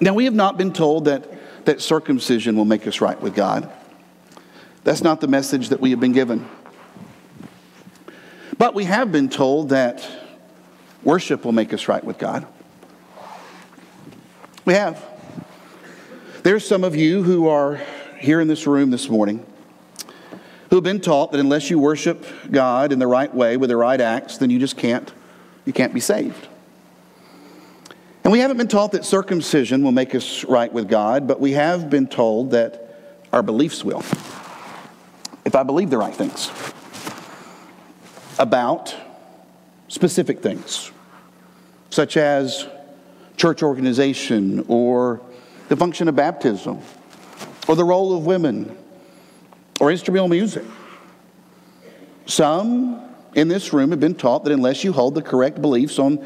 Now, 0.00 0.14
we 0.14 0.24
have 0.24 0.34
not 0.34 0.58
been 0.58 0.72
told 0.72 1.06
that, 1.06 1.28
that 1.64 1.80
circumcision 1.80 2.56
will 2.56 2.64
make 2.64 2.86
us 2.86 3.00
right 3.00 3.20
with 3.20 3.34
God. 3.34 3.70
That's 4.84 5.02
not 5.02 5.20
the 5.20 5.28
message 5.28 5.68
that 5.68 5.80
we 5.80 5.90
have 5.90 6.00
been 6.00 6.12
given. 6.12 6.48
But 8.62 8.74
we 8.74 8.84
have 8.84 9.10
been 9.10 9.28
told 9.28 9.70
that 9.70 10.08
worship 11.02 11.44
will 11.44 11.50
make 11.50 11.74
us 11.74 11.88
right 11.88 12.04
with 12.04 12.16
God. 12.16 12.46
We 14.64 14.74
have. 14.74 15.04
There's 16.44 16.64
some 16.64 16.84
of 16.84 16.94
you 16.94 17.24
who 17.24 17.48
are 17.48 17.80
here 18.20 18.40
in 18.40 18.46
this 18.46 18.64
room 18.68 18.92
this 18.92 19.08
morning 19.08 19.44
who 20.70 20.76
have 20.76 20.84
been 20.84 21.00
taught 21.00 21.32
that 21.32 21.40
unless 21.40 21.70
you 21.70 21.80
worship 21.80 22.24
God 22.52 22.92
in 22.92 23.00
the 23.00 23.08
right 23.08 23.34
way 23.34 23.56
with 23.56 23.68
the 23.68 23.76
right 23.76 24.00
acts, 24.00 24.38
then 24.38 24.48
you 24.48 24.60
just 24.60 24.76
can't, 24.76 25.12
you 25.64 25.72
can't 25.72 25.92
be 25.92 25.98
saved. 25.98 26.46
And 28.22 28.32
we 28.32 28.38
haven't 28.38 28.58
been 28.58 28.68
taught 28.68 28.92
that 28.92 29.04
circumcision 29.04 29.82
will 29.82 29.90
make 29.90 30.14
us 30.14 30.44
right 30.44 30.72
with 30.72 30.88
God, 30.88 31.26
but 31.26 31.40
we 31.40 31.50
have 31.50 31.90
been 31.90 32.06
told 32.06 32.52
that 32.52 32.96
our 33.32 33.42
beliefs 33.42 33.82
will. 33.82 34.04
If 35.44 35.56
I 35.56 35.64
believe 35.64 35.90
the 35.90 35.98
right 35.98 36.14
things 36.14 36.48
about 38.42 38.92
specific 39.86 40.42
things, 40.42 40.90
such 41.90 42.16
as 42.16 42.66
church 43.36 43.62
organization 43.62 44.64
or 44.66 45.20
the 45.68 45.76
function 45.76 46.08
of 46.08 46.16
baptism 46.16 46.80
or 47.68 47.76
the 47.76 47.84
role 47.84 48.16
of 48.16 48.26
women 48.26 48.76
or 49.80 49.92
instrumental 49.92 50.28
music. 50.28 50.64
Some 52.26 53.00
in 53.36 53.46
this 53.46 53.72
room 53.72 53.90
have 53.90 54.00
been 54.00 54.16
taught 54.16 54.42
that 54.42 54.52
unless 54.52 54.82
you 54.82 54.92
hold 54.92 55.14
the 55.14 55.22
correct 55.22 55.62
beliefs 55.62 56.00
on 56.00 56.18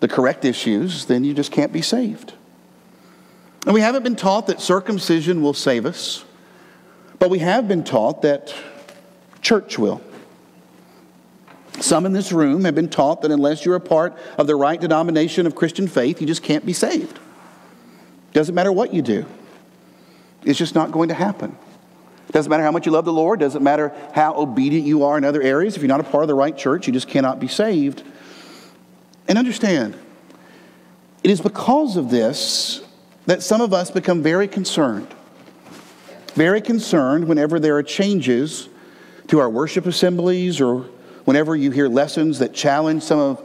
the 0.00 0.08
correct 0.08 0.46
issues, 0.46 1.04
then 1.04 1.22
you 1.22 1.34
just 1.34 1.52
can't 1.52 1.72
be 1.72 1.82
saved. 1.82 2.32
And 3.66 3.74
we 3.74 3.82
haven't 3.82 4.04
been 4.04 4.16
taught 4.16 4.46
that 4.46 4.62
circumcision 4.62 5.42
will 5.42 5.52
save 5.52 5.84
us, 5.84 6.24
but 7.18 7.28
we 7.28 7.40
have 7.40 7.68
been 7.68 7.84
taught 7.84 8.22
that 8.22 8.54
church 9.42 9.78
will. 9.78 10.00
Some 11.80 12.06
in 12.06 12.12
this 12.12 12.32
room 12.32 12.64
have 12.64 12.74
been 12.74 12.88
taught 12.88 13.22
that 13.22 13.30
unless 13.30 13.64
you're 13.64 13.76
a 13.76 13.80
part 13.80 14.16
of 14.36 14.46
the 14.46 14.56
right 14.56 14.80
denomination 14.80 15.46
of 15.46 15.54
Christian 15.54 15.86
faith, 15.86 16.20
you 16.20 16.26
just 16.26 16.42
can't 16.42 16.66
be 16.66 16.72
saved. 16.72 17.18
Doesn't 18.32 18.54
matter 18.54 18.72
what 18.72 18.92
you 18.92 19.02
do, 19.02 19.26
it's 20.44 20.58
just 20.58 20.74
not 20.74 20.92
going 20.92 21.08
to 21.08 21.14
happen. 21.14 21.56
Doesn't 22.30 22.50
matter 22.50 22.62
how 22.62 22.72
much 22.72 22.84
you 22.84 22.92
love 22.92 23.06
the 23.06 23.12
Lord, 23.12 23.40
doesn't 23.40 23.62
matter 23.62 23.94
how 24.12 24.34
obedient 24.34 24.86
you 24.86 25.04
are 25.04 25.16
in 25.16 25.24
other 25.24 25.40
areas. 25.40 25.76
If 25.76 25.82
you're 25.82 25.88
not 25.88 26.00
a 26.00 26.04
part 26.04 26.24
of 26.24 26.28
the 26.28 26.34
right 26.34 26.56
church, 26.56 26.86
you 26.86 26.92
just 26.92 27.08
cannot 27.08 27.40
be 27.40 27.48
saved. 27.48 28.02
And 29.26 29.38
understand, 29.38 29.96
it 31.22 31.30
is 31.30 31.40
because 31.40 31.96
of 31.96 32.10
this 32.10 32.82
that 33.26 33.42
some 33.42 33.60
of 33.60 33.72
us 33.72 33.90
become 33.90 34.22
very 34.22 34.46
concerned. 34.46 35.08
Very 36.34 36.60
concerned 36.60 37.26
whenever 37.28 37.58
there 37.58 37.76
are 37.76 37.82
changes 37.82 38.68
to 39.28 39.40
our 39.40 39.48
worship 39.48 39.86
assemblies 39.86 40.60
or 40.60 40.86
whenever 41.28 41.54
you 41.54 41.70
hear 41.70 41.88
lessons 41.88 42.38
that 42.38 42.54
challenge 42.54 43.02
some 43.02 43.18
of, 43.18 43.42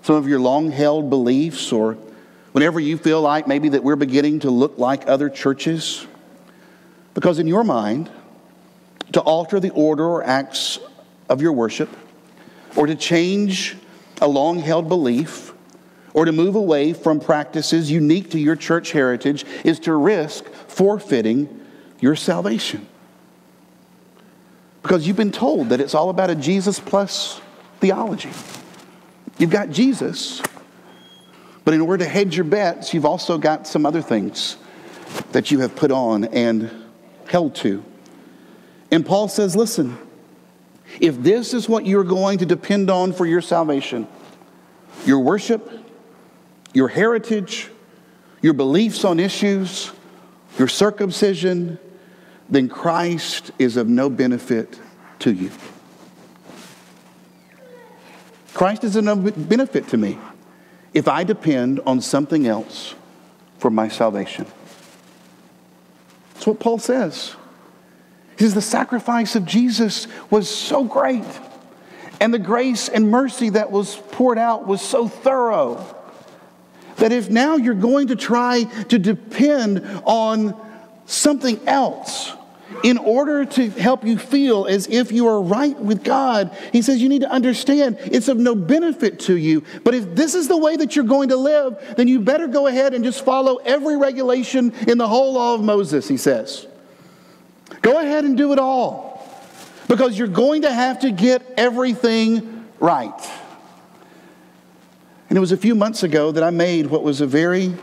some 0.00 0.16
of 0.16 0.26
your 0.26 0.40
long 0.40 0.70
held 0.70 1.10
beliefs 1.10 1.70
or 1.72 1.92
whenever 2.52 2.80
you 2.80 2.96
feel 2.96 3.20
like 3.20 3.46
maybe 3.46 3.68
that 3.68 3.84
we're 3.84 3.96
beginning 3.96 4.40
to 4.40 4.50
look 4.50 4.78
like 4.78 5.06
other 5.06 5.28
churches. 5.28 6.06
Because 7.12 7.38
in 7.38 7.46
your 7.46 7.64
mind, 7.64 8.08
to 9.12 9.20
alter 9.20 9.60
the 9.60 9.68
order 9.72 10.06
or 10.06 10.24
acts 10.24 10.78
of 11.28 11.42
your 11.42 11.52
worship, 11.52 11.94
or 12.76 12.86
to 12.86 12.94
change 12.94 13.76
a 14.22 14.26
long 14.26 14.58
held 14.58 14.88
belief, 14.88 15.52
or 16.14 16.24
to 16.24 16.32
move 16.32 16.54
away 16.54 16.94
from 16.94 17.20
practices 17.20 17.90
unique 17.90 18.30
to 18.30 18.38
your 18.38 18.56
church 18.56 18.92
heritage 18.92 19.44
is 19.64 19.78
to 19.80 19.92
risk 19.92 20.46
forfeiting 20.66 21.62
your 22.00 22.16
salvation. 22.16 22.86
Because 24.88 25.06
you've 25.06 25.18
been 25.18 25.32
told 25.32 25.68
that 25.68 25.82
it's 25.82 25.94
all 25.94 26.08
about 26.08 26.30
a 26.30 26.34
Jesus 26.34 26.80
plus 26.80 27.42
theology. 27.78 28.30
You've 29.36 29.50
got 29.50 29.68
Jesus, 29.68 30.40
but 31.62 31.74
in 31.74 31.82
order 31.82 32.04
to 32.04 32.10
hedge 32.10 32.34
your 32.34 32.46
bets, 32.46 32.94
you've 32.94 33.04
also 33.04 33.36
got 33.36 33.66
some 33.66 33.84
other 33.84 34.00
things 34.00 34.56
that 35.32 35.50
you 35.50 35.58
have 35.58 35.76
put 35.76 35.90
on 35.90 36.24
and 36.24 36.70
held 37.26 37.54
to. 37.56 37.84
And 38.90 39.04
Paul 39.04 39.28
says, 39.28 39.54
listen, 39.54 39.98
if 41.00 41.22
this 41.22 41.52
is 41.52 41.68
what 41.68 41.84
you're 41.84 42.02
going 42.02 42.38
to 42.38 42.46
depend 42.46 42.88
on 42.88 43.12
for 43.12 43.26
your 43.26 43.42
salvation, 43.42 44.08
your 45.04 45.18
worship, 45.18 45.70
your 46.72 46.88
heritage, 46.88 47.68
your 48.40 48.54
beliefs 48.54 49.04
on 49.04 49.20
issues, 49.20 49.92
your 50.58 50.66
circumcision, 50.66 51.78
then 52.50 52.68
Christ 52.68 53.50
is 53.58 53.76
of 53.76 53.88
no 53.88 54.08
benefit 54.08 54.78
to 55.20 55.32
you. 55.32 55.50
Christ 58.54 58.84
is 58.84 58.96
of 58.96 59.04
no 59.04 59.16
benefit 59.16 59.88
to 59.88 59.96
me 59.96 60.18
if 60.94 61.06
I 61.06 61.24
depend 61.24 61.80
on 61.86 62.00
something 62.00 62.46
else 62.46 62.94
for 63.58 63.70
my 63.70 63.88
salvation. 63.88 64.46
That's 66.34 66.46
what 66.46 66.58
Paul 66.58 66.78
says. 66.78 67.36
He 68.36 68.44
says 68.44 68.54
the 68.54 68.62
sacrifice 68.62 69.36
of 69.36 69.44
Jesus 69.44 70.06
was 70.30 70.48
so 70.48 70.84
great, 70.84 71.26
and 72.20 72.32
the 72.32 72.38
grace 72.38 72.88
and 72.88 73.10
mercy 73.10 73.50
that 73.50 73.70
was 73.70 73.96
poured 73.96 74.38
out 74.38 74.66
was 74.66 74.80
so 74.80 75.08
thorough 75.08 75.94
that 76.96 77.12
if 77.12 77.30
now 77.30 77.56
you're 77.56 77.74
going 77.74 78.08
to 78.08 78.16
try 78.16 78.64
to 78.64 78.98
depend 78.98 79.84
on 80.04 80.67
something 81.08 81.66
else 81.66 82.32
in 82.84 82.98
order 82.98 83.44
to 83.44 83.70
help 83.70 84.04
you 84.04 84.18
feel 84.18 84.66
as 84.66 84.86
if 84.88 85.10
you 85.10 85.26
are 85.26 85.40
right 85.40 85.76
with 85.78 86.04
God, 86.04 86.56
he 86.70 86.82
says 86.82 87.02
you 87.02 87.08
need 87.08 87.22
to 87.22 87.30
understand 87.30 87.98
it's 88.02 88.28
of 88.28 88.36
no 88.36 88.54
benefit 88.54 89.18
to 89.20 89.36
you. 89.36 89.64
But 89.84 89.94
if 89.94 90.14
this 90.14 90.34
is 90.34 90.48
the 90.48 90.56
way 90.56 90.76
that 90.76 90.94
you're 90.94 91.04
going 91.04 91.30
to 91.30 91.36
live, 91.36 91.94
then 91.96 92.08
you 92.08 92.20
better 92.20 92.46
go 92.46 92.66
ahead 92.66 92.94
and 92.94 93.02
just 93.02 93.24
follow 93.24 93.56
every 93.56 93.96
regulation 93.96 94.72
in 94.86 94.98
the 94.98 95.08
whole 95.08 95.32
law 95.32 95.54
of 95.54 95.62
Moses, 95.62 96.06
he 96.06 96.16
says. 96.16 96.66
Go 97.80 97.98
ahead 97.98 98.24
and 98.24 98.36
do 98.36 98.52
it 98.52 98.58
all 98.58 99.08
because 99.88 100.18
you're 100.18 100.28
going 100.28 100.62
to 100.62 100.72
have 100.72 101.00
to 101.00 101.10
get 101.10 101.54
everything 101.56 102.66
right. 102.78 103.30
And 105.30 105.36
it 105.36 105.40
was 105.40 105.52
a 105.52 105.56
few 105.56 105.74
months 105.74 106.02
ago 106.02 106.32
that 106.32 106.42
I 106.42 106.50
made 106.50 106.86
what 106.86 107.02
was 107.02 107.20
a 107.20 107.26
very 107.26 107.74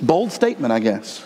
bold 0.00 0.32
statement, 0.32 0.72
I 0.72 0.80
guess. 0.80 1.24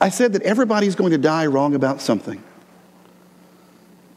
I 0.00 0.10
said 0.10 0.32
that 0.34 0.42
everybody's 0.42 0.94
going 0.94 1.12
to 1.12 1.18
die 1.18 1.46
wrong 1.46 1.74
about 1.74 2.00
something. 2.00 2.42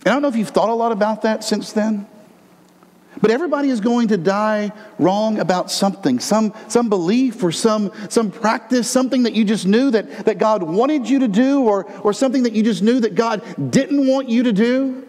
And 0.03 0.07
I 0.07 0.11
don't 0.11 0.21
know 0.21 0.27
if 0.27 0.35
you've 0.35 0.49
thought 0.49 0.69
a 0.69 0.73
lot 0.73 0.91
about 0.91 1.23
that 1.23 1.43
since 1.43 1.73
then. 1.73 2.07
But 3.21 3.29
everybody 3.29 3.69
is 3.69 3.81
going 3.81 4.07
to 4.09 4.17
die 4.17 4.71
wrong 4.97 5.39
about 5.39 5.69
something, 5.69 6.19
some, 6.19 6.53
some 6.69 6.89
belief 6.89 7.43
or 7.43 7.51
some, 7.51 7.91
some 8.09 8.31
practice, 8.31 8.89
something 8.89 9.23
that 9.23 9.33
you 9.33 9.43
just 9.43 9.67
knew 9.67 9.91
that, 9.91 10.25
that 10.25 10.37
God 10.37 10.63
wanted 10.63 11.09
you 11.09 11.19
to 11.19 11.27
do, 11.27 11.63
or, 11.63 11.85
or 12.01 12.13
something 12.13 12.43
that 12.43 12.53
you 12.53 12.63
just 12.63 12.81
knew 12.81 12.99
that 13.01 13.15
God 13.15 13.43
didn't 13.71 14.07
want 14.07 14.29
you 14.29 14.43
to 14.43 14.53
do. 14.53 15.07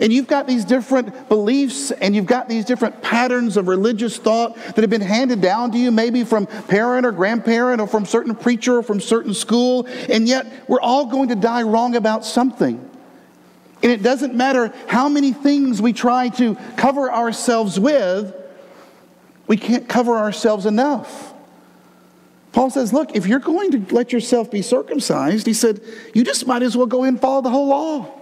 And 0.00 0.10
you've 0.12 0.26
got 0.26 0.46
these 0.46 0.64
different 0.64 1.28
beliefs 1.28 1.90
and 1.90 2.16
you've 2.16 2.26
got 2.26 2.48
these 2.48 2.64
different 2.64 3.02
patterns 3.02 3.58
of 3.58 3.68
religious 3.68 4.16
thought 4.16 4.56
that 4.56 4.78
have 4.78 4.88
been 4.88 5.02
handed 5.02 5.42
down 5.42 5.70
to 5.72 5.78
you, 5.78 5.90
maybe 5.90 6.24
from 6.24 6.46
parent 6.46 7.04
or 7.04 7.12
grandparent 7.12 7.82
or 7.82 7.86
from 7.86 8.06
certain 8.06 8.34
preacher 8.34 8.78
or 8.78 8.82
from 8.82 9.00
certain 9.00 9.34
school. 9.34 9.86
And 10.08 10.26
yet 10.26 10.64
we're 10.68 10.80
all 10.80 11.04
going 11.04 11.28
to 11.28 11.34
die 11.34 11.62
wrong 11.62 11.96
about 11.96 12.24
something. 12.24 12.88
And 13.82 13.92
it 13.92 14.02
doesn't 14.02 14.34
matter 14.34 14.72
how 14.86 15.08
many 15.08 15.32
things 15.32 15.82
we 15.82 15.92
try 15.92 16.30
to 16.30 16.54
cover 16.76 17.12
ourselves 17.12 17.78
with, 17.78 18.34
we 19.46 19.56
can't 19.56 19.88
cover 19.88 20.16
ourselves 20.16 20.64
enough. 20.64 21.34
Paul 22.52 22.70
says, 22.70 22.92
Look, 22.92 23.14
if 23.14 23.26
you're 23.26 23.38
going 23.38 23.70
to 23.72 23.94
let 23.94 24.12
yourself 24.12 24.50
be 24.50 24.62
circumcised, 24.62 25.46
he 25.46 25.54
said, 25.54 25.80
you 26.14 26.24
just 26.24 26.46
might 26.46 26.62
as 26.62 26.76
well 26.76 26.86
go 26.86 27.04
and 27.04 27.20
follow 27.20 27.42
the 27.42 27.50
whole 27.50 27.68
law. 27.68 28.19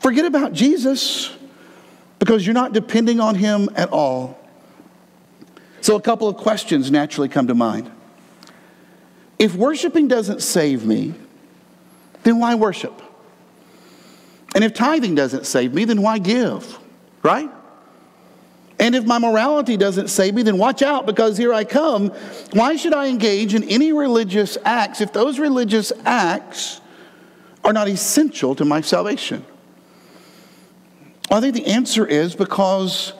Forget 0.00 0.24
about 0.24 0.52
Jesus 0.52 1.30
because 2.18 2.46
you're 2.46 2.54
not 2.54 2.72
depending 2.72 3.20
on 3.20 3.34
him 3.34 3.68
at 3.76 3.90
all. 3.90 4.38
So, 5.82 5.96
a 5.96 6.00
couple 6.00 6.28
of 6.28 6.36
questions 6.36 6.90
naturally 6.90 7.28
come 7.28 7.46
to 7.46 7.54
mind. 7.54 7.90
If 9.38 9.54
worshiping 9.54 10.08
doesn't 10.08 10.42
save 10.42 10.84
me, 10.84 11.14
then 12.22 12.38
why 12.38 12.54
worship? 12.54 13.00
And 14.54 14.64
if 14.64 14.74
tithing 14.74 15.14
doesn't 15.14 15.46
save 15.46 15.72
me, 15.72 15.84
then 15.84 16.02
why 16.02 16.18
give? 16.18 16.78
Right? 17.22 17.50
And 18.78 18.94
if 18.94 19.04
my 19.04 19.18
morality 19.18 19.76
doesn't 19.76 20.08
save 20.08 20.34
me, 20.34 20.42
then 20.42 20.58
watch 20.58 20.82
out 20.82 21.06
because 21.06 21.36
here 21.36 21.52
I 21.52 21.64
come. 21.64 22.08
Why 22.52 22.76
should 22.76 22.94
I 22.94 23.08
engage 23.08 23.54
in 23.54 23.64
any 23.64 23.92
religious 23.92 24.56
acts 24.64 25.00
if 25.00 25.12
those 25.12 25.38
religious 25.38 25.92
acts 26.04 26.80
are 27.62 27.74
not 27.74 27.88
essential 27.88 28.54
to 28.54 28.64
my 28.64 28.80
salvation? 28.80 29.44
I 31.30 31.40
think 31.40 31.54
the 31.54 31.66
answer 31.66 32.06
is 32.06 32.34
because, 32.34 33.12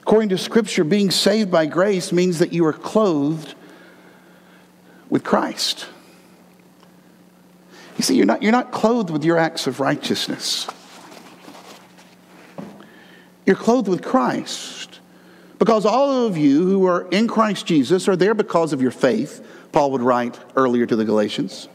according 0.00 0.30
to 0.30 0.38
Scripture, 0.38 0.84
being 0.84 1.10
saved 1.10 1.50
by 1.50 1.66
grace 1.66 2.10
means 2.12 2.38
that 2.38 2.52
you 2.52 2.64
are 2.64 2.72
clothed 2.72 3.54
with 5.10 5.22
Christ. 5.22 5.86
You 7.98 8.04
see, 8.04 8.16
you're 8.16 8.26
not, 8.26 8.42
you're 8.42 8.52
not 8.52 8.72
clothed 8.72 9.10
with 9.10 9.24
your 9.24 9.36
acts 9.36 9.66
of 9.66 9.80
righteousness. 9.80 10.66
You're 13.44 13.56
clothed 13.56 13.88
with 13.88 14.02
Christ. 14.02 15.00
Because 15.58 15.84
all 15.84 16.26
of 16.26 16.36
you 16.36 16.64
who 16.64 16.86
are 16.86 17.06
in 17.10 17.28
Christ 17.28 17.66
Jesus 17.66 18.08
are 18.08 18.16
there 18.16 18.34
because 18.34 18.72
of 18.72 18.80
your 18.80 18.90
faith, 18.90 19.46
Paul 19.72 19.92
would 19.92 20.00
write 20.00 20.38
earlier 20.56 20.86
to 20.86 20.96
the 20.96 21.04
Galatians. 21.04 21.68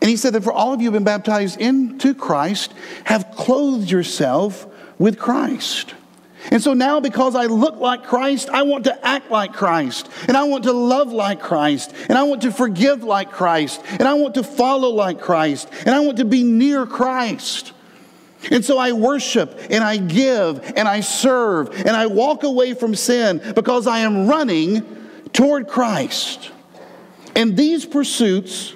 And 0.00 0.10
he 0.10 0.16
said 0.16 0.34
that 0.34 0.44
for 0.44 0.52
all 0.52 0.72
of 0.72 0.80
you 0.80 0.90
who 0.90 0.94
have 0.94 1.04
been 1.04 1.04
baptized 1.04 1.60
into 1.60 2.14
Christ, 2.14 2.72
have 3.04 3.32
clothed 3.32 3.90
yourself 3.90 4.66
with 4.98 5.18
Christ. 5.18 5.94
And 6.50 6.62
so 6.62 6.74
now, 6.74 7.00
because 7.00 7.34
I 7.34 7.46
look 7.46 7.76
like 7.76 8.04
Christ, 8.04 8.48
I 8.50 8.62
want 8.62 8.84
to 8.84 9.06
act 9.06 9.30
like 9.30 9.52
Christ, 9.52 10.08
and 10.28 10.36
I 10.36 10.44
want 10.44 10.64
to 10.64 10.72
love 10.72 11.12
like 11.12 11.40
Christ, 11.40 11.92
and 12.08 12.16
I 12.16 12.22
want 12.22 12.42
to 12.42 12.52
forgive 12.52 13.02
like 13.02 13.32
Christ, 13.32 13.82
and 13.88 14.02
I 14.02 14.14
want 14.14 14.34
to 14.34 14.44
follow 14.44 14.90
like 14.90 15.20
Christ, 15.20 15.68
and 15.84 15.90
I 15.90 16.00
want 16.00 16.18
to 16.18 16.24
be 16.24 16.44
near 16.44 16.86
Christ. 16.86 17.72
And 18.50 18.64
so 18.64 18.78
I 18.78 18.92
worship 18.92 19.58
and 19.70 19.82
I 19.82 19.96
give 19.96 20.62
and 20.76 20.86
I 20.86 21.00
serve 21.00 21.70
and 21.70 21.90
I 21.90 22.06
walk 22.06 22.44
away 22.44 22.74
from 22.74 22.94
sin 22.94 23.40
because 23.56 23.88
I 23.88 24.00
am 24.00 24.28
running 24.28 24.84
toward 25.32 25.66
Christ. 25.66 26.52
And 27.34 27.56
these 27.56 27.84
pursuits 27.84 28.75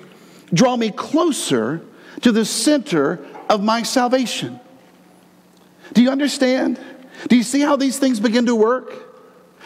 draw 0.53 0.77
me 0.77 0.91
closer 0.91 1.83
to 2.23 2.33
the 2.33 2.45
center 2.45 3.25
of 3.49 3.63
my 3.63 3.83
salvation. 3.83 4.61
Do 5.93 6.03
you 6.03 6.11
understand? 6.11 6.79
Do 7.29 7.37
you 7.37 7.43
see 7.43 7.61
how 7.61 7.77
these 7.77 7.99
things 7.99 8.21
begin 8.21 8.47
to 8.47 8.55
work? 8.55 9.11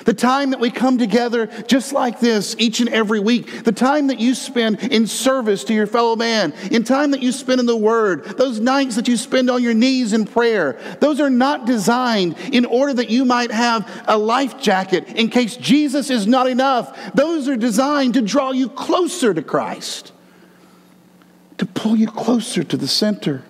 The 0.04 0.14
time 0.14 0.50
that 0.50 0.60
we 0.60 0.70
come 0.70 0.98
together 0.98 1.46
just 1.68 1.92
like 1.92 2.18
this 2.18 2.56
each 2.58 2.80
and 2.80 2.88
every 2.88 3.20
week, 3.20 3.62
the 3.62 3.72
time 3.72 4.08
that 4.08 4.18
you 4.18 4.34
spend 4.34 4.82
in 4.82 5.06
service 5.06 5.62
to 5.64 5.74
your 5.74 5.86
fellow 5.86 6.16
man, 6.16 6.52
in 6.70 6.82
time 6.82 7.12
that 7.12 7.22
you 7.22 7.30
spend 7.30 7.60
in 7.60 7.66
the 7.66 7.76
Word, 7.76 8.24
those 8.36 8.58
nights 8.58 8.96
that 8.96 9.06
you 9.06 9.16
spend 9.16 9.48
on 9.50 9.62
your 9.62 9.72
knees 9.72 10.12
in 10.12 10.26
prayer, 10.26 10.78
those 11.00 11.20
are 11.20 11.30
not 11.30 11.64
designed 11.64 12.36
in 12.52 12.64
order 12.64 12.92
that 12.94 13.08
you 13.08 13.24
might 13.24 13.52
have 13.52 13.88
a 14.06 14.18
life 14.18 14.60
jacket 14.60 15.08
in 15.10 15.28
case 15.28 15.56
Jesus 15.56 16.10
is 16.10 16.26
not 16.26 16.48
enough. 16.48 17.14
Those 17.14 17.48
are 17.48 17.56
designed 17.56 18.14
to 18.14 18.22
draw 18.22 18.50
you 18.50 18.68
closer 18.68 19.32
to 19.32 19.42
Christ 19.42 20.12
to 21.58 21.66
pull 21.66 21.96
you 21.96 22.06
closer 22.06 22.64
to 22.64 22.76
the 22.76 22.88
center. 22.88 23.44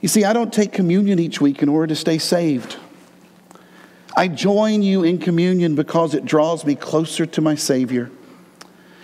You 0.00 0.08
see, 0.08 0.24
I 0.24 0.32
don't 0.32 0.52
take 0.52 0.72
communion 0.72 1.18
each 1.18 1.40
week 1.40 1.62
in 1.62 1.68
order 1.68 1.88
to 1.88 1.96
stay 1.96 2.18
saved. 2.18 2.76
I 4.16 4.28
join 4.28 4.82
you 4.82 5.04
in 5.04 5.18
communion 5.18 5.74
because 5.74 6.14
it 6.14 6.24
draws 6.24 6.64
me 6.64 6.74
closer 6.74 7.26
to 7.26 7.40
my 7.40 7.54
Savior. 7.54 8.10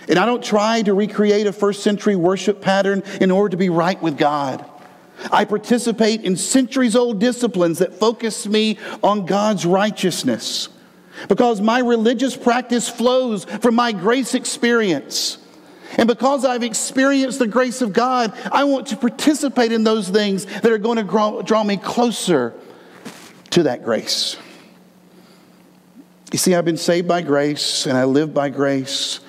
And 0.09 0.17
I 0.17 0.25
don't 0.25 0.43
try 0.43 0.81
to 0.81 0.93
recreate 0.93 1.47
a 1.47 1.53
first 1.53 1.83
century 1.83 2.15
worship 2.15 2.61
pattern 2.61 3.03
in 3.21 3.31
order 3.31 3.49
to 3.49 3.57
be 3.57 3.69
right 3.69 4.01
with 4.01 4.17
God. 4.17 4.65
I 5.31 5.45
participate 5.45 6.21
in 6.21 6.35
centuries 6.35 6.95
old 6.95 7.19
disciplines 7.19 7.79
that 7.79 7.93
focus 7.93 8.47
me 8.47 8.79
on 9.03 9.25
God's 9.25 9.65
righteousness 9.65 10.69
because 11.29 11.61
my 11.61 11.79
religious 11.79 12.35
practice 12.35 12.89
flows 12.89 13.45
from 13.45 13.75
my 13.75 13.91
grace 13.91 14.33
experience. 14.33 15.37
And 15.97 16.07
because 16.07 16.45
I've 16.45 16.63
experienced 16.63 17.39
the 17.39 17.47
grace 17.47 17.81
of 17.81 17.93
God, 17.93 18.33
I 18.51 18.63
want 18.63 18.87
to 18.87 18.97
participate 18.97 19.71
in 19.71 19.83
those 19.83 20.09
things 20.09 20.45
that 20.45 20.71
are 20.71 20.77
going 20.77 20.97
to 20.97 21.03
draw, 21.03 21.41
draw 21.41 21.63
me 21.63 21.77
closer 21.77 22.53
to 23.51 23.63
that 23.63 23.83
grace. 23.83 24.37
You 26.31 26.39
see, 26.39 26.55
I've 26.55 26.65
been 26.65 26.77
saved 26.77 27.07
by 27.07 27.21
grace 27.21 27.85
and 27.85 27.95
I 27.95 28.05
live 28.05 28.33
by 28.33 28.49
grace 28.49 29.19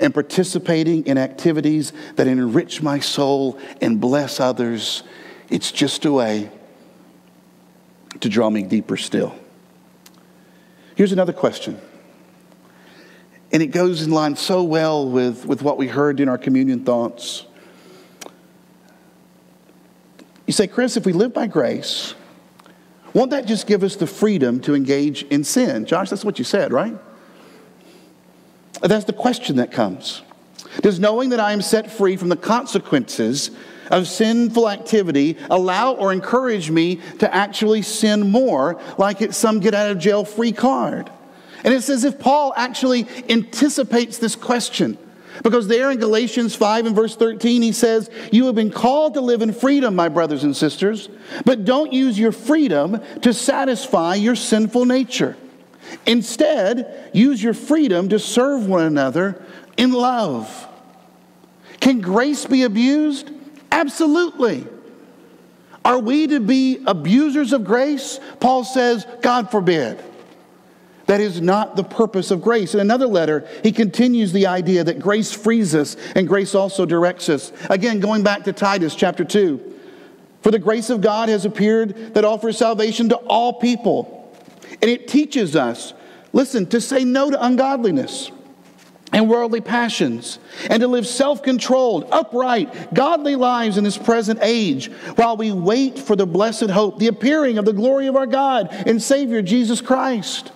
and 0.00 0.12
participating 0.12 1.06
in 1.06 1.18
activities 1.18 1.92
that 2.16 2.26
enrich 2.26 2.82
my 2.82 2.98
soul 2.98 3.58
and 3.80 4.00
bless 4.00 4.40
others. 4.40 5.02
It's 5.50 5.70
just 5.70 6.04
a 6.04 6.12
way 6.12 6.50
to 8.20 8.28
draw 8.28 8.48
me 8.48 8.62
deeper 8.62 8.96
still. 8.96 9.34
Here's 10.94 11.12
another 11.12 11.34
question 11.34 11.78
And 13.52 13.62
it 13.62 13.68
goes 13.68 14.02
in 14.02 14.10
line 14.10 14.36
so 14.36 14.62
well 14.62 15.08
with, 15.08 15.46
with 15.46 15.62
what 15.62 15.78
we 15.78 15.86
heard 15.86 16.20
in 16.20 16.28
our 16.28 16.38
communion 16.38 16.84
thoughts. 16.84 17.46
You 20.46 20.52
say, 20.52 20.66
Chris, 20.66 20.96
if 20.96 21.06
we 21.06 21.12
live 21.12 21.32
by 21.32 21.46
grace, 21.46 22.14
won't 23.12 23.30
that 23.30 23.46
just 23.46 23.66
give 23.66 23.82
us 23.82 23.96
the 23.96 24.06
freedom 24.06 24.60
to 24.60 24.74
engage 24.74 25.22
in 25.24 25.42
sin? 25.42 25.86
Josh, 25.86 26.10
that's 26.10 26.24
what 26.24 26.38
you 26.38 26.44
said, 26.44 26.72
right? 26.72 26.96
That's 28.82 29.04
the 29.04 29.12
question 29.12 29.56
that 29.56 29.72
comes. 29.72 30.22
Does 30.82 31.00
knowing 31.00 31.30
that 31.30 31.40
I 31.40 31.52
am 31.52 31.62
set 31.62 31.90
free 31.90 32.16
from 32.16 32.28
the 32.28 32.36
consequences 32.36 33.50
of 33.90 34.06
sinful 34.06 34.68
activity 34.68 35.36
allow 35.48 35.94
or 35.94 36.12
encourage 36.12 36.70
me 36.70 36.96
to 37.18 37.34
actually 37.34 37.82
sin 37.82 38.30
more, 38.30 38.80
like 38.98 39.22
it's 39.22 39.36
some 39.36 39.60
get 39.60 39.74
out 39.74 39.90
of 39.90 39.98
jail 39.98 40.24
free 40.24 40.52
card? 40.52 41.10
And 41.66 41.74
it's 41.74 41.90
as 41.90 42.04
if 42.04 42.20
Paul 42.20 42.54
actually 42.56 43.06
anticipates 43.28 44.18
this 44.18 44.36
question. 44.36 44.96
Because 45.42 45.68
there 45.68 45.90
in 45.90 45.98
Galatians 45.98 46.54
5 46.54 46.86
and 46.86 46.96
verse 46.96 47.16
13, 47.16 47.60
he 47.60 47.72
says, 47.72 48.08
You 48.32 48.46
have 48.46 48.54
been 48.54 48.70
called 48.70 49.14
to 49.14 49.20
live 49.20 49.42
in 49.42 49.52
freedom, 49.52 49.94
my 49.94 50.08
brothers 50.08 50.44
and 50.44 50.56
sisters, 50.56 51.08
but 51.44 51.64
don't 51.64 51.92
use 51.92 52.18
your 52.18 52.32
freedom 52.32 53.02
to 53.22 53.34
satisfy 53.34 54.14
your 54.14 54.36
sinful 54.36 54.86
nature. 54.86 55.36
Instead, 56.06 57.10
use 57.12 57.42
your 57.42 57.52
freedom 57.52 58.08
to 58.10 58.18
serve 58.18 58.66
one 58.66 58.84
another 58.84 59.44
in 59.76 59.92
love. 59.92 60.68
Can 61.80 62.00
grace 62.00 62.46
be 62.46 62.62
abused? 62.62 63.30
Absolutely. 63.70 64.66
Are 65.84 65.98
we 65.98 66.28
to 66.28 66.40
be 66.40 66.82
abusers 66.86 67.52
of 67.52 67.64
grace? 67.64 68.18
Paul 68.40 68.64
says, 68.64 69.06
God 69.20 69.50
forbid. 69.50 70.02
That 71.06 71.20
is 71.20 71.40
not 71.40 71.76
the 71.76 71.84
purpose 71.84 72.30
of 72.30 72.42
grace. 72.42 72.74
In 72.74 72.80
another 72.80 73.06
letter, 73.06 73.46
he 73.62 73.70
continues 73.70 74.32
the 74.32 74.46
idea 74.46 74.82
that 74.84 74.98
grace 74.98 75.32
frees 75.32 75.74
us 75.74 75.96
and 76.14 76.26
grace 76.26 76.54
also 76.54 76.84
directs 76.84 77.28
us. 77.28 77.52
Again, 77.70 78.00
going 78.00 78.22
back 78.22 78.44
to 78.44 78.52
Titus 78.52 78.94
chapter 78.94 79.24
2. 79.24 79.74
For 80.42 80.50
the 80.50 80.58
grace 80.58 80.90
of 80.90 81.00
God 81.00 81.28
has 81.28 81.44
appeared 81.44 82.14
that 82.14 82.24
offers 82.24 82.58
salvation 82.58 83.08
to 83.08 83.16
all 83.16 83.54
people. 83.54 84.32
And 84.82 84.90
it 84.90 85.08
teaches 85.08 85.56
us, 85.56 85.92
listen, 86.32 86.66
to 86.66 86.80
say 86.80 87.04
no 87.04 87.30
to 87.30 87.44
ungodliness 87.44 88.30
and 89.12 89.30
worldly 89.30 89.60
passions, 89.60 90.40
and 90.68 90.80
to 90.80 90.88
live 90.88 91.06
self 91.06 91.42
controlled, 91.42 92.08
upright, 92.10 92.92
godly 92.92 93.36
lives 93.36 93.78
in 93.78 93.84
this 93.84 93.96
present 93.96 94.40
age, 94.42 94.90
while 95.14 95.36
we 95.36 95.52
wait 95.52 95.98
for 95.98 96.16
the 96.16 96.26
blessed 96.26 96.70
hope, 96.70 96.98
the 96.98 97.06
appearing 97.06 97.56
of 97.56 97.64
the 97.64 97.72
glory 97.72 98.08
of 98.08 98.16
our 98.16 98.26
God 98.26 98.68
and 98.70 99.00
Savior 99.00 99.42
Jesus 99.42 99.80
Christ. 99.80 100.50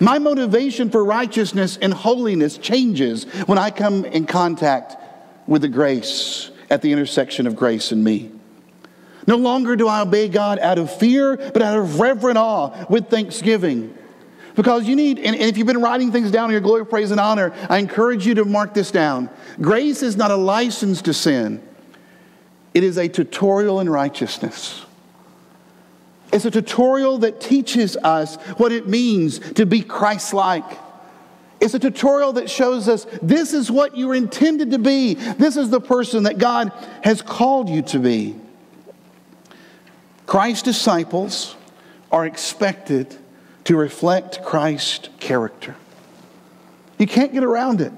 My 0.00 0.18
motivation 0.18 0.90
for 0.90 1.04
righteousness 1.04 1.78
and 1.80 1.92
holiness 1.92 2.58
changes 2.58 3.24
when 3.46 3.58
I 3.58 3.70
come 3.70 4.04
in 4.04 4.26
contact 4.26 4.96
with 5.46 5.62
the 5.62 5.68
grace 5.68 6.50
at 6.70 6.82
the 6.82 6.92
intersection 6.92 7.46
of 7.46 7.56
grace 7.56 7.92
and 7.92 8.04
me. 8.04 8.30
No 9.26 9.36
longer 9.36 9.76
do 9.76 9.88
I 9.88 10.00
obey 10.00 10.28
God 10.28 10.58
out 10.58 10.78
of 10.78 10.94
fear, 10.94 11.36
but 11.36 11.60
out 11.62 11.78
of 11.78 12.00
reverent 12.00 12.38
awe 12.38 12.86
with 12.88 13.08
thanksgiving. 13.08 13.94
Because 14.54 14.88
you 14.88 14.96
need, 14.96 15.18
and 15.18 15.36
if 15.36 15.56
you've 15.56 15.66
been 15.66 15.82
writing 15.82 16.10
things 16.10 16.30
down 16.30 16.46
in 16.46 16.52
your 16.52 16.60
glory, 16.60 16.84
praise, 16.84 17.10
and 17.10 17.20
honor, 17.20 17.54
I 17.68 17.78
encourage 17.78 18.26
you 18.26 18.34
to 18.36 18.44
mark 18.44 18.74
this 18.74 18.90
down. 18.90 19.30
Grace 19.60 20.02
is 20.02 20.16
not 20.16 20.30
a 20.30 20.36
license 20.36 21.02
to 21.02 21.14
sin, 21.14 21.62
it 22.74 22.84
is 22.84 22.96
a 22.96 23.08
tutorial 23.08 23.80
in 23.80 23.88
righteousness. 23.88 24.84
It's 26.32 26.44
a 26.44 26.50
tutorial 26.50 27.18
that 27.18 27.40
teaches 27.40 27.96
us 27.96 28.36
what 28.56 28.72
it 28.72 28.86
means 28.86 29.38
to 29.54 29.66
be 29.66 29.82
Christ 29.82 30.34
like. 30.34 30.78
It's 31.60 31.74
a 31.74 31.78
tutorial 31.78 32.34
that 32.34 32.48
shows 32.48 32.88
us 32.88 33.06
this 33.20 33.52
is 33.52 33.70
what 33.70 33.96
you 33.96 34.08
were 34.08 34.14
intended 34.14 34.70
to 34.70 34.78
be. 34.78 35.14
This 35.14 35.56
is 35.56 35.70
the 35.70 35.80
person 35.80 36.24
that 36.24 36.38
God 36.38 36.72
has 37.02 37.20
called 37.22 37.68
you 37.68 37.82
to 37.82 37.98
be. 37.98 38.36
Christ's 40.26 40.62
disciples 40.62 41.56
are 42.12 42.26
expected 42.26 43.16
to 43.64 43.76
reflect 43.76 44.44
Christ's 44.44 45.08
character. 45.18 45.74
You 46.98 47.06
can't 47.06 47.32
get 47.32 47.44
around 47.44 47.80
it. 47.80 47.92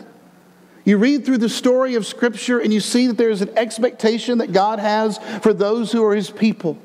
You 0.84 0.96
read 0.96 1.24
through 1.24 1.38
the 1.38 1.48
story 1.48 1.94
of 1.96 2.06
Scripture 2.06 2.60
and 2.60 2.72
you 2.72 2.80
see 2.80 3.08
that 3.08 3.16
there 3.16 3.30
is 3.30 3.42
an 3.42 3.50
expectation 3.56 4.38
that 4.38 4.52
God 4.52 4.78
has 4.78 5.18
for 5.42 5.52
those 5.52 5.92
who 5.92 6.02
are 6.04 6.14
His 6.14 6.30
people. 6.30 6.78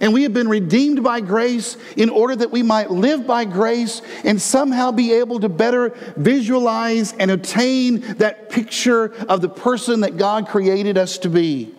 And 0.00 0.14
we 0.14 0.22
have 0.22 0.32
been 0.32 0.48
redeemed 0.48 1.02
by 1.04 1.20
grace 1.20 1.76
in 1.94 2.08
order 2.08 2.34
that 2.34 2.50
we 2.50 2.62
might 2.62 2.90
live 2.90 3.26
by 3.26 3.44
grace 3.44 4.00
and 4.24 4.40
somehow 4.40 4.92
be 4.92 5.12
able 5.12 5.40
to 5.40 5.48
better 5.50 5.90
visualize 6.16 7.12
and 7.12 7.30
attain 7.30 8.00
that 8.16 8.48
picture 8.48 9.12
of 9.28 9.42
the 9.42 9.48
person 9.48 10.00
that 10.00 10.16
God 10.16 10.48
created 10.48 10.96
us 10.96 11.18
to 11.18 11.28
be. 11.28 11.74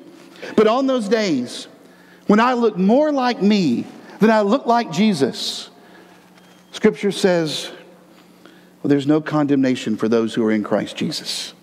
But 0.56 0.68
on 0.68 0.86
those 0.86 1.10
days, 1.10 1.68
when 2.28 2.40
I 2.40 2.54
look 2.54 2.78
more 2.78 3.12
like 3.12 3.42
me 3.42 3.88
than 4.20 4.30
I 4.30 4.42
look 4.42 4.68
like 4.68 4.92
Jesus, 4.92 5.72
Scripture 6.72 7.12
says, 7.12 7.72
well, 8.84 8.90
there's 8.90 9.08
no 9.08 9.20
condemnation 9.20 9.98
for 9.98 10.08
those 10.08 10.34
who 10.34 10.46
are 10.46 10.52
in 10.52 10.64
Christ 10.64 10.96
Jesus. 10.96 11.54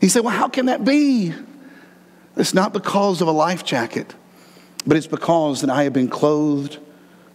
He 0.00 0.08
said, 0.08 0.24
Well, 0.24 0.36
how 0.36 0.48
can 0.48 0.66
that 0.66 0.84
be? 0.84 1.32
It's 2.36 2.52
not 2.52 2.72
because 2.72 3.22
of 3.22 3.28
a 3.28 3.32
life 3.32 3.64
jacket 3.64 4.14
but 4.86 4.96
it's 4.96 5.06
because 5.06 5.60
that 5.60 5.70
I 5.70 5.84
have 5.84 5.92
been 5.92 6.08
clothed 6.08 6.78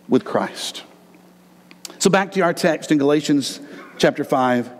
with 0.07 0.25
Christ. 0.25 0.83
So 1.99 2.09
back 2.09 2.31
to 2.33 2.41
our 2.41 2.53
text 2.53 2.91
in 2.91 2.97
Galatians 2.97 3.59
chapter 3.97 4.23
5. 4.23 4.71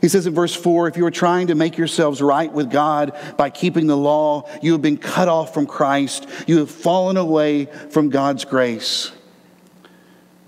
He 0.00 0.08
says 0.08 0.26
in 0.26 0.34
verse 0.34 0.54
4 0.54 0.88
if 0.88 0.96
you 0.96 1.06
are 1.06 1.10
trying 1.10 1.46
to 1.48 1.54
make 1.54 1.78
yourselves 1.78 2.20
right 2.20 2.52
with 2.52 2.70
God 2.70 3.16
by 3.36 3.50
keeping 3.50 3.86
the 3.86 3.96
law, 3.96 4.48
you 4.62 4.72
have 4.72 4.82
been 4.82 4.98
cut 4.98 5.28
off 5.28 5.54
from 5.54 5.66
Christ. 5.66 6.28
You 6.46 6.58
have 6.58 6.70
fallen 6.70 7.16
away 7.16 7.66
from 7.90 8.10
God's 8.10 8.44
grace. 8.44 9.12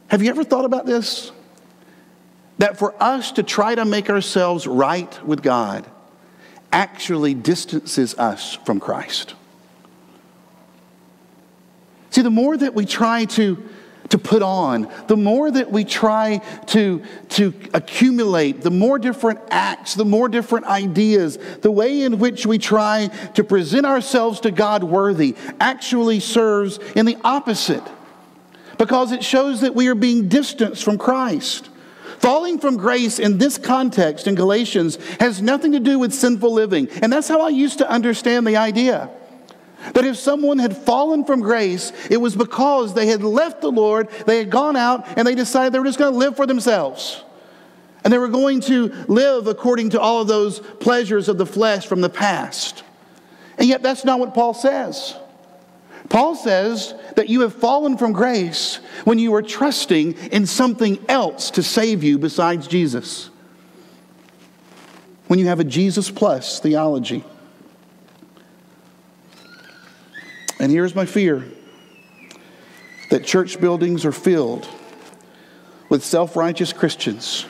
Have 0.09 0.23
you 0.23 0.31
ever 0.31 0.45
thought 0.45 0.65
about 0.65 0.87
this? 0.87 1.33
That 2.59 2.79
for 2.79 3.01
us 3.03 3.33
to 3.33 3.43
try 3.43 3.75
to 3.75 3.85
make 3.85 4.11
ourselves 4.11 4.67
right 4.67 5.25
with 5.25 5.43
God 5.43 5.87
actually 6.73 7.35
distances 7.35 8.15
us 8.19 8.55
from 8.65 8.81
Christ. 8.81 9.35
See, 12.19 12.23
the 12.23 12.31
more 12.31 12.57
that 12.57 12.75
we 12.75 12.85
try 12.85 13.27
to, 13.27 13.63
to 14.09 14.19
put 14.19 14.43
on, 14.43 14.93
the 15.07 15.17
more 15.17 15.49
that 15.53 15.71
we 15.71 15.85
try 15.85 16.39
to, 16.67 17.01
to 17.29 17.55
accumulate, 17.73 18.61
the 18.61 18.73
more 18.73 18.99
different 18.99 19.39
acts, 19.53 19.95
the 19.95 20.05
more 20.05 20.29
different 20.29 20.67
ideas, 20.67 21.39
the 21.61 21.71
way 21.71 22.03
in 22.03 22.19
which 22.19 22.45
we 22.45 22.59
try 22.59 23.07
to 23.35 23.45
present 23.45 23.87
ourselves 23.87 24.41
to 24.41 24.51
God 24.51 24.83
worthy 24.83 25.37
actually 25.61 26.19
serves 26.19 26.79
in 26.97 27.07
the 27.07 27.17
opposite 27.23 27.85
because 28.79 29.13
it 29.13 29.23
shows 29.23 29.61
that 29.61 29.77
we 29.77 29.87
are 29.87 29.95
being 29.95 30.27
distanced 30.27 30.83
from 30.83 30.99
Christ. 30.99 31.69
Falling 32.19 32.59
from 32.59 32.79
grace 32.79 33.21
in 33.21 33.39
this 33.39 33.59
context 33.59 34.27
in 34.27 34.35
Galatians 34.35 34.99
has 35.21 35.41
nothing 35.41 35.71
to 35.71 35.79
do 35.79 36.01
with 36.01 36.13
sinful 36.13 36.53
living. 36.53 36.89
And 37.01 37.13
that's 37.13 37.29
how 37.29 37.43
I 37.43 37.51
used 37.51 37.79
to 37.79 37.89
understand 37.89 38.45
the 38.45 38.57
idea. 38.57 39.09
That 39.95 40.05
if 40.05 40.17
someone 40.17 40.59
had 40.59 40.77
fallen 40.77 41.25
from 41.25 41.41
grace, 41.41 41.93
it 42.11 42.17
was 42.17 42.35
because 42.35 42.95
they 42.95 43.07
had 43.07 43.23
left 43.23 43.61
the 43.61 43.71
Lord, 43.71 44.09
they 44.27 44.39
had 44.39 44.51
gone 44.51 44.77
out, 44.77 45.07
and 45.17 45.27
they 45.27 45.35
decided 45.35 45.73
they 45.73 45.79
were 45.79 45.85
just 45.85 45.99
going 45.99 46.13
to 46.13 46.19
live 46.19 46.37
for 46.37 46.47
themselves. 46.47 47.25
And 48.05 48.13
they 48.13 48.19
were 48.19 48.29
going 48.29 48.61
to 48.63 48.93
live 49.09 49.47
according 49.47 49.91
to 49.91 50.01
all 50.01 50.23
of 50.23 50.29
those 50.29 50.61
pleasures 50.61 51.29
of 51.29 51.39
the 51.39 51.47
flesh 51.47 51.87
from 51.87 52.01
the 52.01 52.09
past. 52.09 52.83
And 53.57 53.69
yet, 53.69 53.83
that's 53.83 54.05
not 54.05 54.19
what 54.21 54.35
Paul 54.35 54.55
says. 54.55 55.17
Paul 56.09 56.35
says 56.35 56.95
that 57.17 57.29
you 57.29 57.43
have 57.43 57.55
fallen 57.55 57.99
from 57.99 58.13
grace 58.13 58.77
when 59.05 59.19
you 59.19 59.35
are 59.35 59.43
trusting 59.43 60.15
in 60.33 60.47
something 60.47 61.05
else 61.09 61.51
to 61.53 61.63
save 61.63 62.03
you 62.03 62.19
besides 62.19 62.67
Jesus. 62.67 63.31
When 65.27 65.39
you 65.39 65.49
have 65.49 65.61
a 65.61 65.65
Jesus 65.65 66.11
plus 66.11 66.61
theology. 66.61 67.25
And 70.61 70.73
here's 70.73 70.95
my 70.95 71.07
fear 71.07 71.45
that 73.11 73.25
church 73.25 73.61
buildings 73.61 74.05
are 74.05 74.13
filled 74.13 74.69
with 75.89 76.05
self 76.05 76.37
righteous 76.37 76.73
Christians 76.73 77.47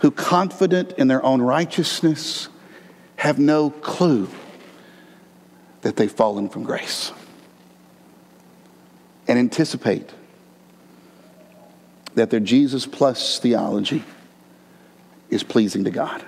who, 0.00 0.10
confident 0.10 0.92
in 0.92 1.08
their 1.08 1.24
own 1.24 1.40
righteousness, 1.40 2.48
have 3.16 3.38
no 3.38 3.70
clue 3.70 4.28
that 5.82 5.96
they've 5.96 6.10
fallen 6.10 6.48
from 6.48 6.64
grace 6.64 7.12
and 9.28 9.38
anticipate 9.38 10.10
that 12.14 12.30
their 12.30 12.40
Jesus 12.40 12.86
plus 12.86 13.38
theology 13.38 14.02
is 15.30 15.42
pleasing 15.42 15.84
to 15.84 15.90
God. 15.90 16.24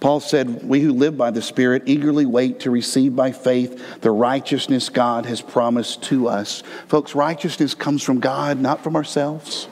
Paul 0.00 0.20
said, 0.20 0.68
We 0.68 0.80
who 0.80 0.92
live 0.92 1.16
by 1.16 1.30
the 1.30 1.42
Spirit 1.42 1.84
eagerly 1.86 2.26
wait 2.26 2.60
to 2.60 2.70
receive 2.70 3.16
by 3.16 3.32
faith 3.32 4.00
the 4.02 4.10
righteousness 4.10 4.88
God 4.88 5.26
has 5.26 5.40
promised 5.40 6.02
to 6.04 6.28
us. 6.28 6.62
Folks, 6.88 7.14
righteousness 7.14 7.74
comes 7.74 8.02
from 8.02 8.20
God, 8.20 8.58
not 8.60 8.82
from 8.82 8.96
ourselves. 8.96 9.68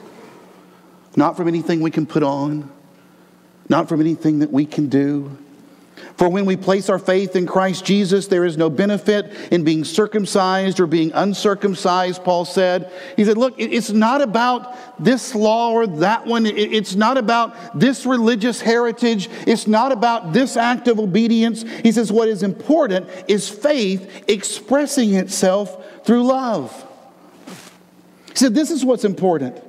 not 1.17 1.37
from 1.37 1.47
anything 1.47 1.81
we 1.81 1.93
can 1.93 2.07
put 2.07 2.25
on, 2.25 2.69
not 3.69 3.89
from 3.89 4.01
anything 4.01 4.41
that 4.41 4.51
we 4.51 4.67
can 4.67 4.89
do. 4.89 5.39
For 6.17 6.29
when 6.29 6.47
we 6.47 6.57
place 6.57 6.89
our 6.89 6.99
faith 6.99 7.35
in 7.35 7.47
Christ 7.47 7.85
Jesus, 7.85 8.29
there 8.29 8.45
is 8.45 8.57
no 8.57 8.71
benefit 8.71 9.33
in 9.51 9.65
being 9.65 9.85
circumcised 9.85 10.79
or 10.79 10.87
being 10.87 11.11
uncircumcised, 11.13 12.23
Paul 12.23 12.45
said. 12.45 12.93
He 13.17 13.25
said, 13.25 13.37
Look, 13.37 13.55
it's 13.59 13.91
not 13.91 14.21
about 14.21 15.03
this 15.03 15.35
law 15.35 15.73
or 15.73 15.87
that 15.87 16.25
one. 16.27 16.47
It's 16.47 16.95
not 16.95 17.19
about 17.19 17.79
this 17.79 18.07
religious 18.07 18.61
heritage. 18.61 19.29
It's 19.47 19.67
not 19.67 19.91
about 19.91 20.33
this 20.33 20.57
act 20.57 20.87
of 20.87 21.01
obedience. 21.01 21.63
He 21.63 21.91
says, 21.91 22.13
What 22.13 22.29
is 22.29 22.43
important 22.43 23.09
is 23.27 23.49
faith 23.49 24.25
expressing 24.29 25.15
itself 25.15 26.05
through 26.05 26.25
love. 26.25 26.87
He 28.29 28.37
said, 28.37 28.55
This 28.55 28.71
is 28.71 28.85
what's 28.85 29.05
important. 29.05 29.63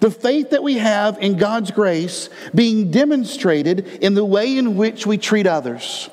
The 0.00 0.10
faith 0.10 0.50
that 0.50 0.62
we 0.62 0.78
have 0.78 1.18
in 1.18 1.36
God's 1.36 1.70
grace 1.70 2.28
being 2.54 2.90
demonstrated 2.90 3.86
in 3.86 4.14
the 4.14 4.24
way 4.24 4.56
in 4.56 4.76
which 4.76 5.06
we 5.06 5.18
treat 5.18 5.46
others. 5.46 6.10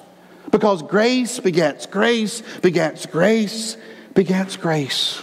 Because 0.51 0.81
grace 0.81 1.39
begets 1.39 1.85
grace, 1.85 2.41
begets 2.61 3.05
grace, 3.05 3.77
begets 4.13 4.57
grace. 4.57 5.21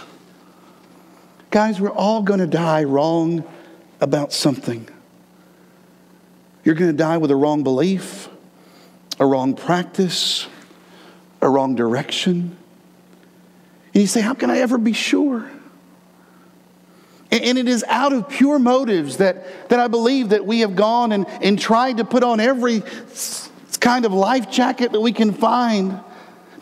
Guys, 1.49 1.79
we're 1.79 1.89
all 1.89 2.23
going 2.23 2.39
to 2.39 2.47
die 2.47 2.83
wrong 2.83 3.43
about 4.01 4.33
something. 4.33 4.87
You're 6.63 6.75
going 6.75 6.91
to 6.91 6.97
die 6.97 7.17
with 7.17 7.31
a 7.31 7.35
wrong 7.35 7.63
belief, 7.63 8.29
a 9.19 9.25
wrong 9.25 9.53
practice, 9.55 10.47
a 11.41 11.49
wrong 11.49 11.75
direction. 11.75 12.57
And 13.93 14.01
you 14.01 14.07
say, 14.07 14.21
How 14.21 14.33
can 14.33 14.49
I 14.49 14.59
ever 14.59 14.77
be 14.77 14.93
sure? 14.93 15.49
And 17.41 17.57
it 17.57 17.67
is 17.67 17.83
out 17.87 18.13
of 18.13 18.29
pure 18.29 18.59
motives 18.59 19.17
that, 19.17 19.69
that 19.69 19.79
I 19.79 19.87
believe 19.87 20.29
that 20.29 20.45
we 20.45 20.59
have 20.59 20.75
gone 20.75 21.11
and, 21.11 21.27
and 21.41 21.59
tried 21.59 21.97
to 21.97 22.05
put 22.05 22.23
on 22.23 22.39
every 22.39 22.83
kind 23.79 24.05
of 24.05 24.13
life 24.13 24.51
jacket 24.51 24.91
that 24.91 24.99
we 24.99 25.11
can 25.11 25.33
find, 25.33 25.99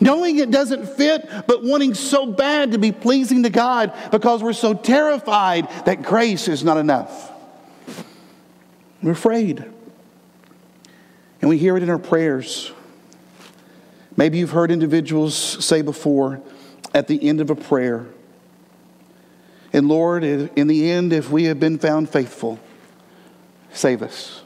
knowing 0.00 0.38
it 0.38 0.50
doesn't 0.50 0.86
fit, 0.96 1.28
but 1.46 1.62
wanting 1.62 1.92
so 1.92 2.24
bad 2.24 2.72
to 2.72 2.78
be 2.78 2.90
pleasing 2.90 3.42
to 3.42 3.50
God 3.50 3.92
because 4.10 4.42
we're 4.42 4.54
so 4.54 4.72
terrified 4.72 5.68
that 5.84 6.02
grace 6.02 6.48
is 6.48 6.64
not 6.64 6.78
enough. 6.78 7.30
We're 9.02 9.12
afraid. 9.12 9.62
And 11.42 11.50
we 11.50 11.58
hear 11.58 11.76
it 11.76 11.82
in 11.82 11.90
our 11.90 11.98
prayers. 11.98 12.72
Maybe 14.16 14.38
you've 14.38 14.52
heard 14.52 14.70
individuals 14.70 15.34
say 15.34 15.82
before 15.82 16.40
at 16.94 17.08
the 17.08 17.28
end 17.28 17.42
of 17.42 17.50
a 17.50 17.54
prayer, 17.54 18.06
and 19.72 19.88
Lord, 19.88 20.24
in 20.24 20.66
the 20.66 20.90
end, 20.90 21.12
if 21.12 21.30
we 21.30 21.44
have 21.44 21.58
been 21.58 21.78
found 21.78 22.10
faithful, 22.10 22.58
save 23.72 24.02
us. 24.02 24.42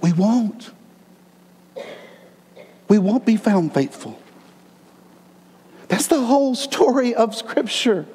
We 0.00 0.12
won't. 0.12 0.70
We 2.88 2.98
won't 2.98 3.26
be 3.26 3.36
found 3.36 3.74
faithful. 3.74 4.20
That's 5.88 6.06
the 6.06 6.20
whole 6.20 6.54
story 6.54 7.14
of 7.14 7.34
Scripture. 7.34 8.06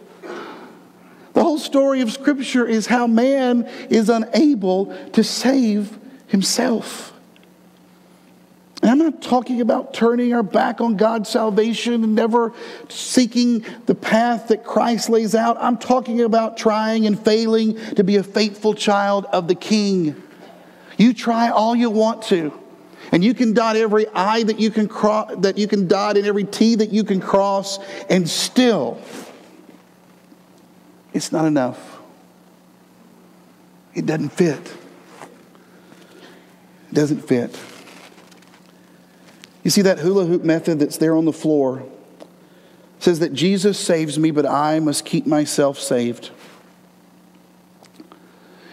The 1.34 1.44
whole 1.44 1.58
story 1.58 2.02
of 2.02 2.12
Scripture 2.12 2.68
is 2.68 2.86
how 2.86 3.08
man 3.08 3.64
is 3.90 4.10
unable 4.10 4.96
to 5.14 5.24
save 5.24 5.98
himself. 6.28 7.13
And 8.84 8.92
I'm 8.92 8.98
not 8.98 9.22
talking 9.22 9.62
about 9.62 9.94
turning 9.94 10.34
our 10.34 10.44
back 10.44 10.82
on 10.82 10.98
God's 10.98 11.30
salvation 11.30 12.04
and 12.04 12.16
never 12.16 12.52
seeking 12.90 13.66
the 13.86 13.96
path 13.96 14.50
that 14.50 14.66
Christ 14.66 15.10
lays 15.10 15.36
out. 15.36 15.56
I'm 15.58 15.78
talking 15.78 16.20
about 16.20 16.58
trying 16.58 17.08
and 17.08 17.18
failing 17.18 17.78
to 17.96 18.04
be 18.04 18.18
a 18.18 18.24
faithful 18.24 18.74
child 18.74 19.26
of 19.28 19.48
the 19.48 19.56
King. 19.56 20.22
You 20.98 21.14
try 21.14 21.48
all 21.48 21.74
you 21.74 21.90
want 21.90 22.24
to. 22.24 22.52
And 23.14 23.24
you 23.24 23.34
can 23.34 23.54
dot 23.54 23.78
every 23.78 24.06
I 24.14 24.44
that 24.44 24.60
you 24.60 24.70
can 24.70 24.90
cross, 24.90 25.32
that 25.38 25.58
you 25.58 25.66
can 25.66 25.88
dot 25.88 26.18
and 26.18 26.28
every 26.28 26.44
T 26.44 26.76
that 26.76 26.92
you 26.92 27.06
can 27.06 27.22
cross, 27.22 27.80
and 28.10 28.30
still 28.30 29.02
it's 31.14 31.32
not 31.32 31.46
enough. 31.46 32.00
It 33.94 34.06
doesn't 34.06 34.34
fit. 34.34 34.74
It 36.90 36.94
doesn't 36.94 37.22
fit. 37.22 37.58
You 39.64 39.72
see 39.72 39.82
that 39.84 40.00
hula 40.00 40.26
hoop 40.26 40.44
method 40.44 40.80
that's 40.80 40.98
there 40.98 41.16
on 41.16 41.26
the 41.26 41.34
floor 41.34 41.86
says 43.00 43.20
that 43.20 43.34
Jesus 43.34 43.78
saves 43.78 44.18
me, 44.18 44.32
but 44.32 44.46
I 44.46 44.80
must 44.80 45.04
keep 45.04 45.26
myself 45.26 45.78
saved. 45.78 46.32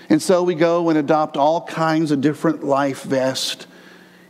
And 0.08 0.22
so 0.22 0.42
we 0.42 0.54
go 0.54 0.88
and 0.88 0.98
adopt 0.98 1.36
all 1.36 1.62
kinds 1.62 2.10
of 2.10 2.20
different 2.20 2.64
life 2.64 3.02
vests 3.02 3.66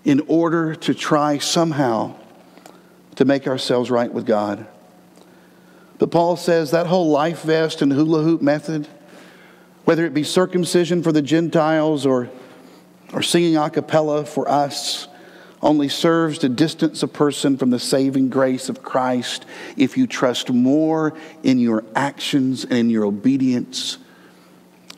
in 0.04 0.20
order 0.26 0.74
to 0.74 0.94
try 0.94 1.38
somehow 1.38 2.14
to 3.16 3.24
make 3.24 3.46
ourselves 3.46 3.90
right 3.90 4.12
with 4.12 4.24
God. 4.24 4.66
But 5.98 6.10
Paul 6.10 6.36
says 6.36 6.70
that 6.70 6.86
whole 6.86 7.10
life 7.10 7.42
vest 7.42 7.82
and 7.82 7.92
hula 7.92 8.22
hoop 8.22 8.40
method, 8.40 8.88
whether 9.84 10.06
it 10.06 10.14
be 10.14 10.24
circumcision 10.24 11.02
for 11.02 11.12
the 11.12 11.20
Gentiles 11.20 12.06
or, 12.06 12.30
or 13.12 13.20
singing 13.20 13.58
a 13.58 13.68
cappella 13.68 14.24
for 14.24 14.48
us, 14.48 15.08
only 15.62 15.88
serves 15.88 16.38
to 16.38 16.48
distance 16.48 17.02
a 17.02 17.08
person 17.08 17.56
from 17.56 17.70
the 17.70 17.78
saving 17.78 18.30
grace 18.30 18.68
of 18.68 18.82
Christ 18.82 19.44
if 19.76 19.96
you 19.96 20.06
trust 20.06 20.50
more 20.50 21.14
in 21.42 21.58
your 21.58 21.84
actions 21.94 22.64
and 22.64 22.72
in 22.72 22.90
your 22.90 23.04
obedience 23.04 23.98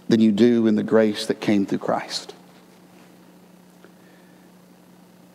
than 0.08 0.20
you 0.20 0.30
do 0.30 0.66
in 0.66 0.76
the 0.76 0.82
grace 0.82 1.26
that 1.26 1.40
came 1.40 1.66
through 1.66 1.78
Christ. 1.78 2.34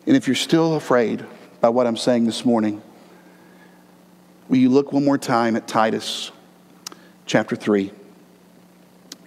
And 0.06 0.16
if 0.16 0.26
you're 0.26 0.36
still 0.36 0.76
afraid 0.76 1.24
by 1.60 1.68
what 1.68 1.86
I'm 1.86 1.96
saying 1.96 2.24
this 2.24 2.44
morning, 2.44 2.80
will 4.48 4.56
you 4.56 4.70
look 4.70 4.92
one 4.92 5.04
more 5.04 5.18
time 5.18 5.56
at 5.56 5.68
Titus 5.68 6.30
chapter 7.28 7.54
3, 7.54 7.92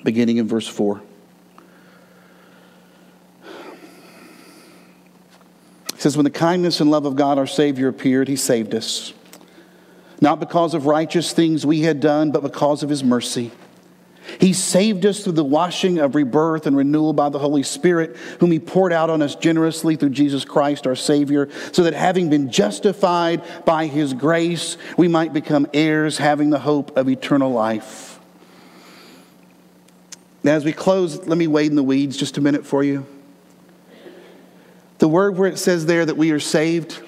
beginning 0.04 0.38
in 0.38 0.48
verse 0.48 0.68
4. 0.68 1.02
Says, 6.02 6.18
When 6.18 6.24
the 6.24 6.32
kindness 6.32 6.82
and 6.82 6.90
love 6.90 7.06
of 7.06 7.16
God 7.16 7.38
our 7.38 7.48
Savior 7.48 7.88
appeared, 7.88 8.28
He 8.28 8.36
saved 8.36 8.74
us. 8.74 9.14
Not 10.20 10.40
because 10.40 10.74
of 10.74 10.86
righteous 10.86 11.32
things 11.32 11.66
we 11.66 11.82
had 11.82 12.00
done, 12.00 12.32
but 12.32 12.44
because 12.44 12.84
of 12.84 12.90
His 12.90 13.04
mercy. 13.04 13.52
He 14.40 14.54
saved 14.54 15.06
us 15.06 15.24
through 15.24 15.34
the 15.34 15.44
washing 15.44 15.98
of 15.98 16.16
rebirth 16.16 16.66
and 16.66 16.78
renewal 16.78 17.14
by 17.14 17.30
the 17.30 17.40
Holy 17.40 17.64
Spirit, 17.64 18.16
whom 18.40 18.52
He 18.52 18.60
poured 18.60 18.94
out 18.94 19.10
on 19.10 19.22
us 19.22 19.36
generously 19.36 19.96
through 19.96 20.12
Jesus 20.12 20.44
Christ 20.44 20.88
our 20.88 20.96
Savior, 20.96 21.50
so 21.72 21.84
that 21.84 21.94
having 21.94 22.30
been 22.30 22.52
justified 22.52 23.44
by 23.66 23.86
His 23.86 24.14
grace, 24.14 24.78
we 24.98 25.08
might 25.08 25.34
become 25.34 25.68
heirs, 25.74 26.18
having 26.18 26.50
the 26.50 26.60
hope 26.60 26.98
of 26.98 27.10
eternal 27.10 27.52
life. 27.52 28.20
Now, 30.44 30.54
as 30.54 30.66
we 30.66 30.74
close, 30.74 31.28
let 31.28 31.38
me 31.38 31.46
wade 31.46 31.70
in 31.70 31.76
the 31.76 31.84
weeds 31.84 32.18
just 32.18 32.38
a 32.38 32.42
minute 32.42 32.66
for 32.66 32.84
you. 32.84 33.06
The 35.02 35.08
word 35.08 35.36
where 35.36 35.50
it 35.50 35.58
says 35.58 35.88
there 35.88 36.06
that 36.06 36.16
we 36.16 36.30
are 36.30 36.40
saved, 36.40 37.02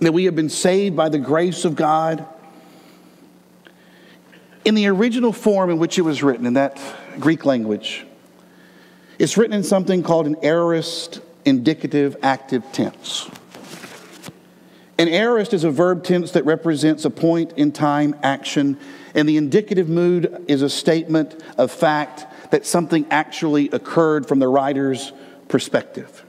that 0.00 0.12
we 0.12 0.26
have 0.26 0.36
been 0.36 0.50
saved 0.50 0.94
by 0.94 1.08
the 1.08 1.18
grace 1.18 1.64
of 1.64 1.74
God. 1.74 2.26
In 4.66 4.74
the 4.74 4.88
original 4.88 5.32
form 5.32 5.70
in 5.70 5.78
which 5.78 5.98
it 5.98 6.02
was 6.02 6.22
written, 6.22 6.44
in 6.44 6.52
that 6.52 6.78
Greek 7.18 7.46
language, 7.46 8.04
it's 9.18 9.38
written 9.38 9.54
in 9.54 9.62
something 9.64 10.02
called 10.02 10.26
an 10.26 10.36
aorist 10.42 11.22
indicative 11.46 12.18
active 12.22 12.62
tense. 12.72 13.30
An 14.98 15.08
aorist 15.08 15.54
is 15.54 15.64
a 15.64 15.70
verb 15.70 16.04
tense 16.04 16.32
that 16.32 16.44
represents 16.44 17.06
a 17.06 17.10
point 17.10 17.54
in 17.56 17.72
time 17.72 18.14
action, 18.22 18.78
and 19.14 19.26
the 19.26 19.38
indicative 19.38 19.88
mood 19.88 20.44
is 20.46 20.60
a 20.60 20.68
statement 20.68 21.42
of 21.56 21.72
fact 21.72 22.26
that 22.50 22.66
something 22.66 23.06
actually 23.10 23.70
occurred 23.70 24.28
from 24.28 24.40
the 24.40 24.48
writer's 24.48 25.14
perspective. 25.52 26.24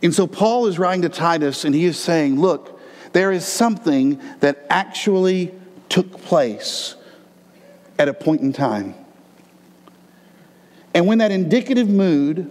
And 0.00 0.14
so 0.14 0.28
Paul 0.28 0.68
is 0.68 0.78
writing 0.78 1.02
to 1.02 1.08
Titus 1.08 1.64
and 1.64 1.74
he 1.74 1.86
is 1.86 1.98
saying, 1.98 2.40
look, 2.40 2.80
there 3.12 3.32
is 3.32 3.44
something 3.44 4.22
that 4.38 4.64
actually 4.70 5.52
took 5.88 6.22
place 6.22 6.94
at 7.98 8.08
a 8.08 8.14
point 8.14 8.42
in 8.42 8.52
time. 8.52 8.94
And 10.94 11.08
when 11.08 11.18
that 11.18 11.32
indicative 11.32 11.88
mood, 11.88 12.48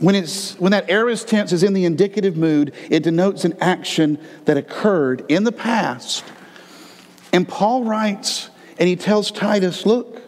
when, 0.00 0.16
it's, 0.16 0.58
when 0.58 0.72
that 0.72 0.90
aorist 0.90 1.28
tense 1.28 1.52
is 1.52 1.62
in 1.62 1.72
the 1.72 1.84
indicative 1.84 2.36
mood, 2.36 2.74
it 2.90 3.04
denotes 3.04 3.44
an 3.44 3.56
action 3.60 4.18
that 4.46 4.56
occurred 4.56 5.24
in 5.28 5.44
the 5.44 5.52
past. 5.52 6.24
And 7.32 7.48
Paul 7.48 7.84
writes 7.84 8.50
and 8.80 8.88
he 8.88 8.96
tells 8.96 9.30
Titus, 9.30 9.86
look, 9.86 10.20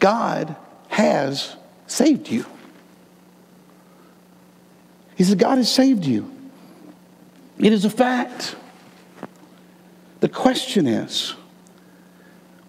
God 0.00 0.56
has 0.88 1.54
saved 1.86 2.28
you. 2.28 2.44
He 5.18 5.24
says, 5.24 5.34
God 5.34 5.58
has 5.58 5.68
saved 5.68 6.04
you. 6.04 6.32
It 7.58 7.72
is 7.72 7.84
a 7.84 7.90
fact. 7.90 8.54
The 10.20 10.28
question 10.28 10.86
is, 10.86 11.34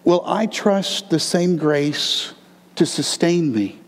will 0.02 0.24
I 0.26 0.46
trust 0.46 1.10
the 1.10 1.20
same 1.20 1.56
grace 1.56 2.34
to 2.74 2.84
sustain 2.84 3.52
me 3.52 3.78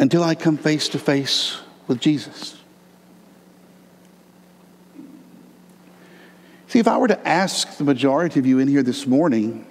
until 0.00 0.24
I 0.24 0.34
come 0.34 0.56
face 0.56 0.88
to 0.88 0.98
face 0.98 1.56
with 1.86 2.00
Jesus? 2.00 2.56
See, 6.66 6.80
if 6.80 6.88
I 6.88 6.98
were 6.98 7.08
to 7.08 7.28
ask 7.28 7.76
the 7.76 7.84
majority 7.84 8.40
of 8.40 8.46
you 8.46 8.58
in 8.58 8.66
here 8.66 8.82
this 8.82 9.06
morning 9.06 9.66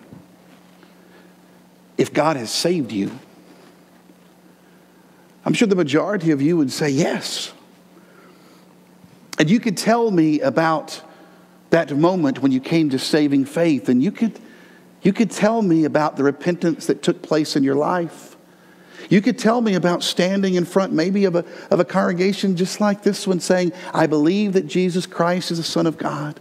if 1.98 2.14
God 2.14 2.38
has 2.38 2.52
saved 2.52 2.94
you, 2.94 3.12
I'm 5.44 5.54
sure 5.54 5.68
the 5.68 5.76
majority 5.76 6.32
of 6.32 6.42
you 6.42 6.58
would 6.58 6.72
say 6.72 6.90
yes. 6.90 7.54
And 9.40 9.50
you 9.50 9.60
could 9.60 9.78
tell 9.78 10.12
me 10.12 10.40
about 10.40 11.02
that 11.72 11.96
moment 11.96 12.40
when 12.40 12.52
you 12.52 12.60
came 12.60 12.90
to 12.90 13.00
saving 13.00 13.46
faith, 13.46 13.90
and 13.90 14.04
you 14.04 14.12
could, 14.12 14.40
you 15.02 15.14
could 15.14 15.32
tell 15.32 15.62
me 15.62 15.86
about 15.86 16.18
the 16.18 16.24
repentance 16.24 16.86
that 16.88 17.02
took 17.02 17.22
place 17.22 17.56
in 17.56 17.64
your 17.64 17.76
life. 17.76 18.36
You 19.10 19.22
could 19.22 19.40
tell 19.40 19.62
me 19.62 19.74
about 19.74 20.04
standing 20.04 20.56
in 20.56 20.66
front, 20.66 20.94
maybe, 20.94 21.26
of 21.26 21.36
a, 21.36 21.46
of 21.72 21.80
a 21.80 21.86
congregation 21.86 22.56
just 22.56 22.80
like 22.80 23.04
this 23.04 23.26
one, 23.26 23.40
saying, 23.40 23.72
I 23.94 24.06
believe 24.06 24.54
that 24.54 24.68
Jesus 24.68 25.06
Christ 25.08 25.50
is 25.50 25.58
the 25.58 25.64
Son 25.64 25.88
of 25.88 25.98
God. 25.98 26.40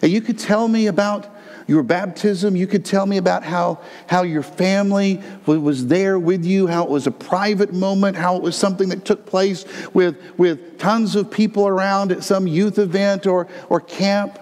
And 0.00 0.12
you 0.12 0.20
could 0.20 0.38
tell 0.38 0.68
me 0.68 0.86
about 0.86 1.28
your 1.70 1.84
baptism. 1.84 2.56
You 2.56 2.66
could 2.66 2.84
tell 2.84 3.06
me 3.06 3.16
about 3.16 3.44
how, 3.44 3.78
how 4.08 4.22
your 4.22 4.42
family 4.42 5.22
was 5.46 5.86
there 5.86 6.18
with 6.18 6.44
you, 6.44 6.66
how 6.66 6.82
it 6.82 6.90
was 6.90 7.06
a 7.06 7.12
private 7.12 7.72
moment, 7.72 8.16
how 8.16 8.34
it 8.34 8.42
was 8.42 8.56
something 8.56 8.88
that 8.88 9.04
took 9.04 9.24
place 9.24 9.64
with, 9.94 10.18
with 10.36 10.80
tons 10.80 11.14
of 11.14 11.30
people 11.30 11.68
around 11.68 12.10
at 12.10 12.24
some 12.24 12.48
youth 12.48 12.80
event 12.80 13.24
or, 13.24 13.46
or 13.68 13.80
camp. 13.80 14.36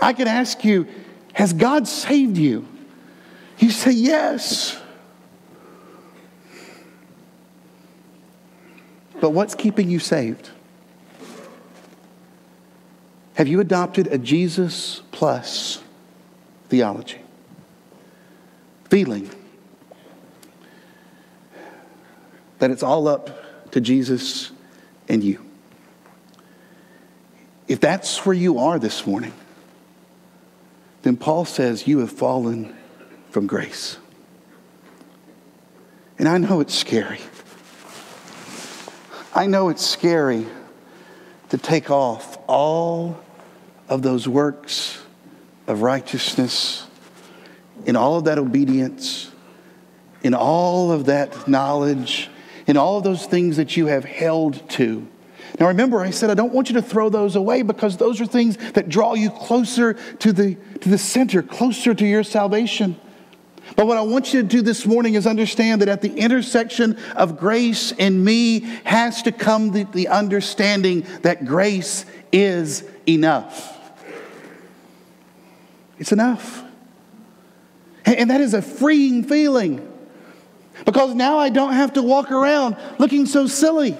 I 0.00 0.14
could 0.14 0.26
ask 0.26 0.64
you, 0.64 0.88
Has 1.34 1.52
God 1.52 1.86
saved 1.86 2.38
you? 2.38 2.66
You 3.58 3.70
say, 3.70 3.92
Yes. 3.92 4.80
But 9.20 9.30
what's 9.30 9.54
keeping 9.54 9.90
you 9.90 9.98
saved? 9.98 10.48
Have 13.34 13.48
you 13.48 13.60
adopted 13.60 14.06
a 14.06 14.16
Jesus 14.16 15.02
plus 15.12 15.82
theology? 16.70 17.20
Feeling 18.88 19.28
that 22.60 22.70
it's 22.70 22.82
all 22.82 23.08
up 23.08 23.70
to 23.72 23.80
Jesus 23.80 24.50
and 25.08 25.22
you. 25.22 25.44
If 27.68 27.80
that's 27.80 28.24
where 28.24 28.34
you 28.34 28.58
are 28.58 28.78
this 28.78 29.06
morning, 29.06 29.32
then 31.02 31.16
Paul 31.16 31.44
says 31.44 31.86
you 31.86 31.98
have 31.98 32.12
fallen 32.12 32.76
from 33.30 33.46
grace. 33.46 33.96
And 36.18 36.28
I 36.28 36.38
know 36.38 36.60
it's 36.60 36.74
scary. 36.74 37.20
I 39.34 39.46
know 39.46 39.68
it's 39.68 39.86
scary 39.86 40.46
to 41.50 41.58
take 41.58 41.90
off 41.90 42.38
all 42.46 43.18
of 43.88 44.02
those 44.02 44.28
works 44.28 45.00
of 45.70 45.82
righteousness, 45.82 46.84
in 47.86 47.94
all 47.94 48.18
of 48.18 48.24
that 48.24 48.38
obedience, 48.38 49.30
in 50.22 50.34
all 50.34 50.90
of 50.90 51.06
that 51.06 51.46
knowledge, 51.46 52.28
in 52.66 52.76
all 52.76 52.98
of 52.98 53.04
those 53.04 53.24
things 53.24 53.56
that 53.56 53.76
you 53.76 53.86
have 53.86 54.04
held 54.04 54.68
to. 54.70 55.06
Now, 55.58 55.68
remember, 55.68 56.00
I 56.00 56.10
said 56.10 56.28
I 56.28 56.34
don't 56.34 56.52
want 56.52 56.70
you 56.70 56.74
to 56.74 56.82
throw 56.82 57.08
those 57.08 57.36
away 57.36 57.62
because 57.62 57.96
those 57.96 58.20
are 58.20 58.26
things 58.26 58.56
that 58.72 58.88
draw 58.88 59.14
you 59.14 59.30
closer 59.30 59.94
to 59.94 60.32
the, 60.32 60.56
to 60.80 60.88
the 60.88 60.98
center, 60.98 61.42
closer 61.42 61.94
to 61.94 62.06
your 62.06 62.24
salvation. 62.24 62.98
But 63.76 63.86
what 63.86 63.96
I 63.96 64.02
want 64.02 64.34
you 64.34 64.42
to 64.42 64.48
do 64.48 64.62
this 64.62 64.84
morning 64.86 65.14
is 65.14 65.26
understand 65.26 65.82
that 65.82 65.88
at 65.88 66.02
the 66.02 66.12
intersection 66.14 66.98
of 67.14 67.38
grace 67.38 67.92
and 67.92 68.24
me 68.24 68.60
has 68.84 69.22
to 69.22 69.32
come 69.32 69.70
the, 69.70 69.84
the 69.84 70.08
understanding 70.08 71.06
that 71.22 71.44
grace 71.44 72.04
is 72.32 72.84
enough. 73.06 73.79
It's 76.00 76.12
enough. 76.12 76.64
And 78.06 78.30
that 78.30 78.40
is 78.40 78.54
a 78.54 78.62
freeing 78.62 79.22
feeling 79.22 79.86
because 80.86 81.14
now 81.14 81.38
I 81.38 81.50
don't 81.50 81.74
have 81.74 81.92
to 81.92 82.02
walk 82.02 82.32
around 82.32 82.76
looking 82.98 83.26
so 83.26 83.46
silly. 83.46 83.96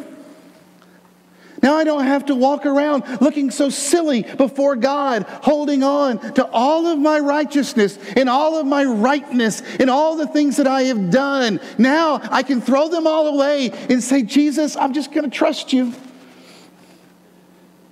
Now 1.62 1.76
I 1.76 1.84
don't 1.84 2.04
have 2.04 2.24
to 2.26 2.34
walk 2.34 2.64
around 2.64 3.04
looking 3.20 3.50
so 3.50 3.68
silly 3.68 4.22
before 4.22 4.76
God, 4.76 5.24
holding 5.42 5.82
on 5.82 6.18
to 6.34 6.46
all 6.46 6.86
of 6.86 6.98
my 6.98 7.18
righteousness 7.18 7.98
and 8.16 8.30
all 8.30 8.58
of 8.58 8.66
my 8.66 8.82
rightness 8.84 9.60
and 9.78 9.90
all 9.90 10.16
the 10.16 10.26
things 10.26 10.56
that 10.56 10.66
I 10.66 10.84
have 10.84 11.10
done. 11.10 11.60
Now 11.76 12.22
I 12.30 12.42
can 12.42 12.62
throw 12.62 12.88
them 12.88 13.06
all 13.06 13.26
away 13.28 13.72
and 13.90 14.02
say, 14.02 14.22
Jesus, 14.22 14.74
I'm 14.74 14.94
just 14.94 15.12
going 15.12 15.30
to 15.30 15.36
trust 15.36 15.74
you. 15.74 15.92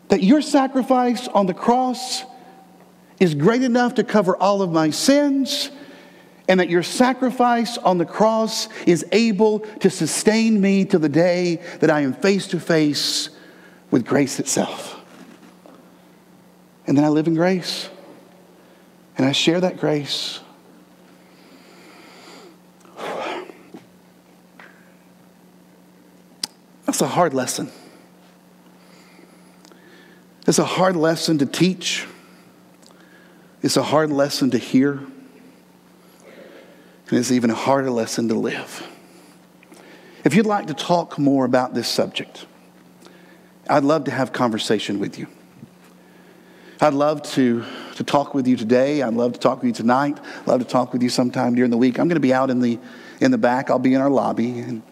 That 0.08 0.22
your 0.22 0.40
sacrifice 0.40 1.28
on 1.28 1.44
the 1.44 1.52
cross 1.52 2.24
is 3.20 3.34
great 3.34 3.62
enough 3.62 3.94
to 3.94 4.04
cover 4.04 4.36
all 4.36 4.62
of 4.62 4.70
my 4.70 4.90
sins, 4.90 5.70
and 6.48 6.60
that 6.60 6.70
your 6.70 6.82
sacrifice 6.82 7.76
on 7.78 7.98
the 7.98 8.06
cross 8.06 8.68
is 8.86 9.04
able 9.12 9.60
to 9.80 9.90
sustain 9.90 10.60
me 10.60 10.84
to 10.86 10.98
the 10.98 11.08
day 11.08 11.56
that 11.80 11.90
I 11.90 12.00
am 12.00 12.14
face 12.14 12.46
to 12.48 12.60
face 12.60 13.30
with 13.90 14.06
grace 14.06 14.40
itself. 14.40 14.98
And 16.86 16.96
then 16.96 17.04
I 17.04 17.08
live 17.08 17.26
in 17.26 17.34
grace, 17.34 17.90
and 19.18 19.26
I 19.26 19.32
share 19.32 19.60
that 19.60 19.76
grace. 19.76 20.40
That's 26.86 27.02
a 27.02 27.06
hard 27.06 27.34
lesson. 27.34 27.70
It's 30.46 30.58
a 30.58 30.64
hard 30.64 30.96
lesson 30.96 31.36
to 31.38 31.46
teach. 31.46 32.06
It's 33.60 33.76
a 33.76 33.82
hard 33.82 34.10
lesson 34.10 34.50
to 34.52 34.58
hear, 34.58 34.92
and 34.92 35.10
it's 37.10 37.32
even 37.32 37.50
a 37.50 37.54
harder 37.54 37.90
lesson 37.90 38.28
to 38.28 38.34
live. 38.34 38.86
If 40.24 40.34
you'd 40.34 40.46
like 40.46 40.68
to 40.68 40.74
talk 40.74 41.18
more 41.18 41.44
about 41.44 41.74
this 41.74 41.88
subject, 41.88 42.46
I'd 43.68 43.82
love 43.82 44.04
to 44.04 44.12
have 44.12 44.32
conversation 44.32 45.00
with 45.00 45.18
you. 45.18 45.26
I'd 46.80 46.94
love 46.94 47.22
to, 47.32 47.64
to 47.96 48.04
talk 48.04 48.32
with 48.32 48.46
you 48.46 48.56
today. 48.56 49.02
I'd 49.02 49.14
love 49.14 49.32
to 49.32 49.40
talk 49.40 49.58
with 49.58 49.66
you 49.66 49.72
tonight. 49.72 50.18
I'd 50.40 50.46
love 50.46 50.60
to 50.60 50.66
talk 50.66 50.92
with 50.92 51.02
you 51.02 51.08
sometime 51.08 51.56
during 51.56 51.72
the 51.72 51.76
week. 51.76 51.98
I'm 51.98 52.06
going 52.06 52.14
to 52.16 52.20
be 52.20 52.32
out 52.32 52.50
in 52.50 52.60
the, 52.60 52.78
in 53.20 53.32
the 53.32 53.38
back. 53.38 53.70
I'll 53.70 53.80
be 53.80 53.94
in 53.94 54.00
our 54.00 54.10
lobby. 54.10 54.60
And, 54.60 54.82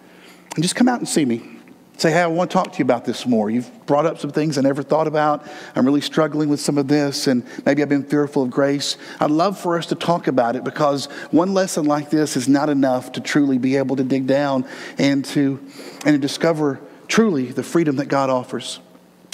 and 0.55 0.63
just 0.63 0.75
come 0.75 0.89
out 0.89 0.99
and 0.99 1.09
see 1.09 1.25
me. 1.25 1.56
Say, 1.99 2.11
hey, 2.13 2.21
I 2.21 2.27
want 2.27 2.51
to 2.51 2.55
talk 2.55 2.73
to 2.73 2.79
you 2.79 2.85
about 2.85 3.07
this 3.07 3.25
more. 3.25 3.49
You've 3.49 3.71
brought 3.87 4.05
up 4.05 4.19
some 4.19 4.31
things 4.31 4.59
I 4.59 4.61
never 4.61 4.83
thought 4.83 5.07
about. 5.07 5.47
I'm 5.75 5.87
really 5.87 6.03
struggling 6.03 6.51
with 6.51 6.61
some 6.61 6.77
of 6.77 6.89
this, 6.89 7.27
and 7.27 7.43
maybe 7.65 7.81
I've 7.81 7.89
been 7.89 8.05
fearful 8.05 8.43
of 8.43 8.51
grace. 8.51 8.99
I'd 9.19 9.31
love 9.31 9.59
for 9.59 9.79
us 9.79 9.87
to 9.87 9.95
talk 9.95 10.27
about 10.27 10.57
it 10.57 10.65
because 10.65 11.07
one 11.31 11.55
lesson 11.55 11.87
like 11.87 12.11
this 12.11 12.37
is 12.37 12.49
not 12.49 12.69
enough 12.69 13.13
to 13.13 13.23
truly 13.23 13.57
be 13.57 13.77
able 13.77 13.97
to 13.97 14.05
dig 14.05 14.27
down 14.27 14.67
and 14.99 15.25
to, 15.27 15.59
and 16.05 16.15
to 16.15 16.19
discover 16.19 16.81
truly 17.09 17.47
the 17.47 17.63
freedom 17.63 17.97
that 17.97 18.07
God 18.07 18.29
offers. 18.29 18.79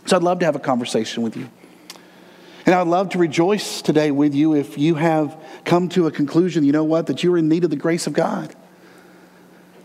So 0.07 0.17
I'd 0.17 0.23
love 0.23 0.39
to 0.39 0.45
have 0.45 0.55
a 0.55 0.61
conversation 0.61 1.25
with 1.25 1.37
you. 1.37 1.51
And 2.65 2.77
I'd 2.77 2.87
love 2.87 3.09
to 3.11 3.19
rejoice 3.19 3.83
today 3.83 4.13
with 4.13 4.37
you 4.37 4.55
if 4.55 4.79
you 4.79 4.95
have 4.95 5.37
come 5.65 5.89
to 5.91 6.07
a 6.07 6.13
conclusion, 6.13 6.63
you 6.63 6.71
know 6.71 6.85
what, 6.85 7.09
that 7.09 7.25
you're 7.25 7.39
in 7.39 7.49
need 7.49 7.65
of 7.65 7.71
the 7.71 7.77
grace 7.77 8.07
of 8.07 8.13
God 8.13 8.55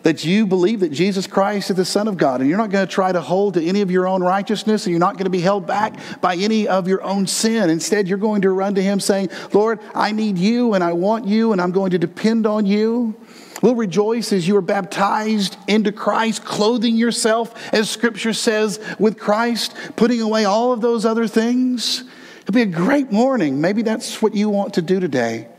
that 0.07 0.23
you 0.23 0.47
believe 0.47 0.79
that 0.79 0.93
Jesus 0.93 1.27
Christ 1.27 1.69
is 1.69 1.75
the 1.75 1.83
Son 1.83 2.07
of 2.07 2.15
God, 2.15 2.39
and 2.39 2.49
you're 2.49 2.57
not 2.57 2.69
going 2.69 2.87
to 2.87 2.89
try 2.89 3.11
to 3.11 3.19
hold 3.19 3.55
to 3.55 3.65
any 3.65 3.81
of 3.81 3.91
your 3.91 4.07
own 4.07 4.23
righteousness, 4.23 4.85
and 4.85 4.91
you're 4.91 5.01
not 5.01 5.15
going 5.15 5.25
to 5.25 5.29
be 5.29 5.41
held 5.41 5.67
back 5.67 5.99
by 6.21 6.33
any 6.37 6.65
of 6.65 6.87
your 6.87 7.03
own 7.03 7.27
sin. 7.27 7.69
Instead, 7.69 8.07
you're 8.07 8.17
going 8.17 8.41
to 8.43 8.51
run 8.51 8.73
to 8.75 8.81
Him 8.81 9.01
saying, 9.01 9.29
Lord, 9.51 9.81
I 9.93 10.13
need 10.13 10.37
you, 10.37 10.75
and 10.75 10.81
I 10.81 10.93
want 10.93 11.27
you, 11.27 11.51
and 11.51 11.59
I'm 11.59 11.71
going 11.71 11.91
to 11.91 11.97
depend 11.97 12.47
on 12.47 12.65
you. 12.65 13.19
We'll 13.61 13.75
rejoice 13.75 14.31
as 14.31 14.47
you 14.47 14.55
are 14.55 14.61
baptized 14.61 15.57
into 15.67 15.91
Christ, 15.91 16.45
clothing 16.45 16.95
yourself, 16.95 17.53
as 17.73 17.89
Scripture 17.89 18.31
says, 18.31 18.79
with 18.97 19.19
Christ, 19.19 19.75
putting 19.97 20.21
away 20.21 20.45
all 20.45 20.71
of 20.71 20.79
those 20.79 21.05
other 21.05 21.27
things. 21.27 22.05
It'll 22.43 22.53
be 22.53 22.61
a 22.61 22.65
great 22.65 23.11
morning. 23.11 23.59
Maybe 23.59 23.81
that's 23.81 24.21
what 24.21 24.33
you 24.33 24.47
want 24.47 24.75
to 24.75 24.81
do 24.81 25.01
today. 25.01 25.49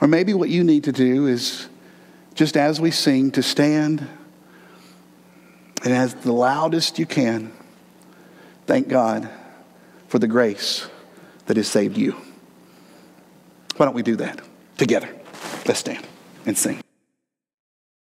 Or 0.00 0.08
maybe 0.08 0.34
what 0.34 0.48
you 0.48 0.64
need 0.64 0.82
to 0.82 0.92
do 0.92 1.28
is 1.28 1.68
just 2.34 2.56
as 2.56 2.80
we 2.80 2.90
sing, 2.90 3.30
to 3.32 3.42
stand 3.42 4.06
and 5.84 5.92
as 5.92 6.14
the 6.14 6.32
loudest 6.32 6.98
you 6.98 7.06
can, 7.06 7.52
thank 8.66 8.88
God 8.88 9.28
for 10.08 10.18
the 10.18 10.28
grace 10.28 10.88
that 11.46 11.56
has 11.56 11.68
saved 11.68 11.96
you. 11.96 12.16
Why 13.76 13.86
don't 13.86 13.94
we 13.94 14.02
do 14.02 14.16
that 14.16 14.40
together? 14.76 15.08
Let's 15.66 15.80
stand 15.80 16.06
and 16.46 16.56
sing. 16.56 16.82